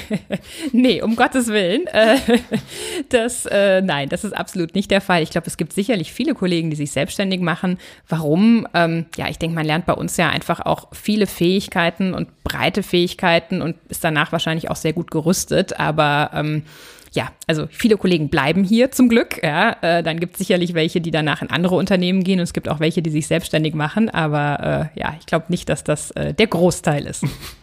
nee, 0.72 1.02
um 1.02 1.16
Gottes 1.16 1.48
Willen. 1.48 1.86
Äh, 1.88 2.18
das, 3.08 3.46
äh, 3.46 3.80
nein, 3.82 4.08
das 4.08 4.24
ist 4.24 4.32
absolut 4.32 4.74
nicht 4.74 4.90
der 4.90 5.00
Fall. 5.00 5.22
Ich 5.22 5.30
glaube, 5.30 5.46
es 5.46 5.56
gibt 5.56 5.72
sicherlich 5.72 6.12
viele 6.12 6.34
Kollegen, 6.34 6.70
die 6.70 6.76
sich 6.76 6.90
selbstständig 6.92 7.40
machen. 7.40 7.78
Warum? 8.08 8.66
Ähm, 8.74 9.06
ja, 9.16 9.28
ich 9.28 9.38
denke, 9.38 9.54
man 9.54 9.66
lernt 9.66 9.86
bei 9.86 9.94
uns 9.94 10.16
ja 10.16 10.28
einfach 10.28 10.60
auch 10.60 10.88
viele 10.92 11.26
Fähigkeiten 11.26 12.14
und 12.14 12.28
breite 12.44 12.82
Fähigkeiten 12.82 13.62
und 13.62 13.76
ist 13.88 14.04
danach 14.04 14.32
wahrscheinlich 14.32 14.70
auch 14.70 14.76
sehr 14.76 14.92
gut 14.92 15.10
gerüstet. 15.10 15.78
Aber 15.78 16.30
ähm, 16.34 16.64
ja, 17.12 17.30
also 17.46 17.66
viele 17.70 17.96
Kollegen 17.96 18.28
bleiben 18.28 18.64
hier 18.64 18.90
zum 18.90 19.08
Glück. 19.08 19.42
Ja, 19.42 19.76
äh, 19.82 20.02
dann 20.02 20.18
gibt 20.18 20.34
es 20.34 20.38
sicherlich 20.38 20.74
welche, 20.74 21.00
die 21.00 21.10
danach 21.10 21.42
in 21.42 21.50
andere 21.50 21.74
Unternehmen 21.74 22.24
gehen 22.24 22.38
und 22.38 22.44
es 22.44 22.52
gibt 22.52 22.68
auch 22.68 22.80
welche, 22.80 23.02
die 23.02 23.10
sich 23.10 23.26
selbstständig 23.26 23.74
machen. 23.74 24.08
Aber 24.08 24.90
äh, 24.94 25.00
ja, 25.00 25.14
ich 25.20 25.26
glaube 25.26 25.46
nicht, 25.48 25.68
dass 25.68 25.84
das 25.84 26.10
äh, 26.12 26.32
der 26.32 26.46
Großteil 26.46 27.06
ist. 27.06 27.24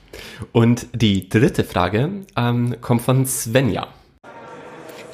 Und 0.52 0.88
die 0.94 1.30
dritte 1.30 1.64
Frage 1.64 2.26
ähm, 2.36 2.76
kommt 2.82 3.02
von 3.02 3.26
Svenja. 3.26 3.88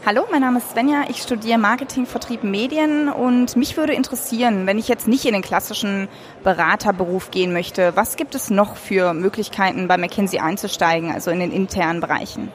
Hallo, 0.05 0.27
mein 0.29 0.41
Name 0.41 0.59
ist 0.59 0.69
Svenja. 0.69 1.05
Ich 1.09 1.17
studiere 1.17 1.57
Marketing, 1.57 2.05
Vertrieb, 2.05 2.43
Medien 2.43 3.09
und 3.09 3.55
mich 3.55 3.75
würde 3.75 3.93
interessieren, 3.93 4.67
wenn 4.67 4.77
ich 4.77 4.87
jetzt 4.87 5.07
nicht 5.07 5.25
in 5.25 5.33
den 5.33 5.41
klassischen 5.41 6.07
Beraterberuf 6.43 7.31
gehen 7.31 7.53
möchte, 7.53 7.95
was 7.95 8.15
gibt 8.15 8.35
es 8.35 8.51
noch 8.51 8.75
für 8.75 9.15
Möglichkeiten 9.15 9.87
bei 9.87 9.97
McKinsey 9.97 10.37
einzusteigen, 10.37 11.11
also 11.11 11.31
in 11.31 11.39
den 11.39 11.51
internen 11.51 12.01
Bereichen? 12.01 12.51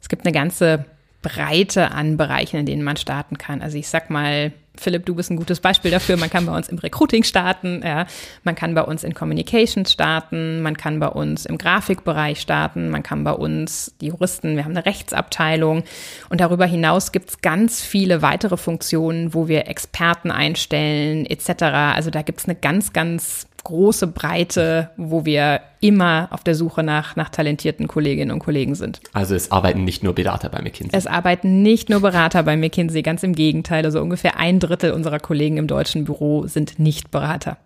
Es 0.00 0.08
gibt 0.08 0.24
eine 0.24 0.32
ganze 0.32 0.86
Breite 1.20 1.90
an 1.90 2.16
Bereichen, 2.16 2.56
in 2.56 2.64
denen 2.64 2.84
man 2.84 2.96
starten 2.96 3.36
kann. 3.36 3.60
Also 3.60 3.76
ich 3.76 3.88
sag 3.88 4.08
mal, 4.08 4.52
Philipp, 4.82 5.06
du 5.06 5.14
bist 5.14 5.30
ein 5.30 5.36
gutes 5.36 5.60
Beispiel 5.60 5.90
dafür. 5.90 6.16
Man 6.16 6.30
kann 6.30 6.46
bei 6.46 6.56
uns 6.56 6.68
im 6.68 6.78
Recruiting 6.78 7.22
starten, 7.22 7.82
ja. 7.84 8.06
man 8.44 8.54
kann 8.54 8.74
bei 8.74 8.82
uns 8.82 9.04
in 9.04 9.14
Communications 9.14 9.92
starten, 9.92 10.60
man 10.62 10.76
kann 10.76 11.00
bei 11.00 11.08
uns 11.08 11.46
im 11.46 11.58
Grafikbereich 11.58 12.40
starten, 12.40 12.90
man 12.90 13.02
kann 13.02 13.24
bei 13.24 13.32
uns 13.32 13.94
die 14.00 14.08
Juristen, 14.08 14.56
wir 14.56 14.64
haben 14.64 14.72
eine 14.72 14.84
Rechtsabteilung 14.84 15.84
und 16.28 16.40
darüber 16.40 16.66
hinaus 16.66 17.12
gibt 17.12 17.30
es 17.30 17.40
ganz 17.40 17.80
viele 17.80 18.22
weitere 18.22 18.56
Funktionen, 18.56 19.34
wo 19.34 19.48
wir 19.48 19.68
Experten 19.68 20.30
einstellen 20.30 21.26
etc. 21.26 21.62
Also 21.94 22.10
da 22.10 22.22
gibt 22.22 22.40
es 22.40 22.46
eine 22.46 22.56
ganz, 22.56 22.92
ganz 22.92 23.46
große 23.64 24.06
Breite, 24.06 24.90
wo 24.96 25.24
wir 25.24 25.60
immer 25.80 26.28
auf 26.30 26.44
der 26.44 26.54
Suche 26.54 26.82
nach, 26.82 27.16
nach 27.16 27.28
talentierten 27.28 27.88
Kolleginnen 27.88 28.30
und 28.30 28.38
Kollegen 28.38 28.74
sind. 28.74 29.00
Also 29.12 29.34
es 29.34 29.50
arbeiten 29.50 29.84
nicht 29.84 30.02
nur 30.02 30.14
Berater 30.14 30.48
bei 30.48 30.62
McKinsey. 30.62 30.96
Es 30.96 31.06
arbeiten 31.06 31.62
nicht 31.62 31.88
nur 31.88 32.00
Berater 32.00 32.42
bei 32.42 32.56
McKinsey, 32.56 33.02
ganz 33.02 33.22
im 33.22 33.34
Gegenteil. 33.34 33.84
Also 33.84 34.00
ungefähr 34.00 34.38
ein 34.38 34.60
Drittel 34.60 34.92
unserer 34.92 35.18
Kollegen 35.18 35.56
im 35.56 35.66
deutschen 35.66 36.04
Büro 36.04 36.46
sind 36.46 36.78
nicht 36.78 37.10
Berater. 37.10 37.58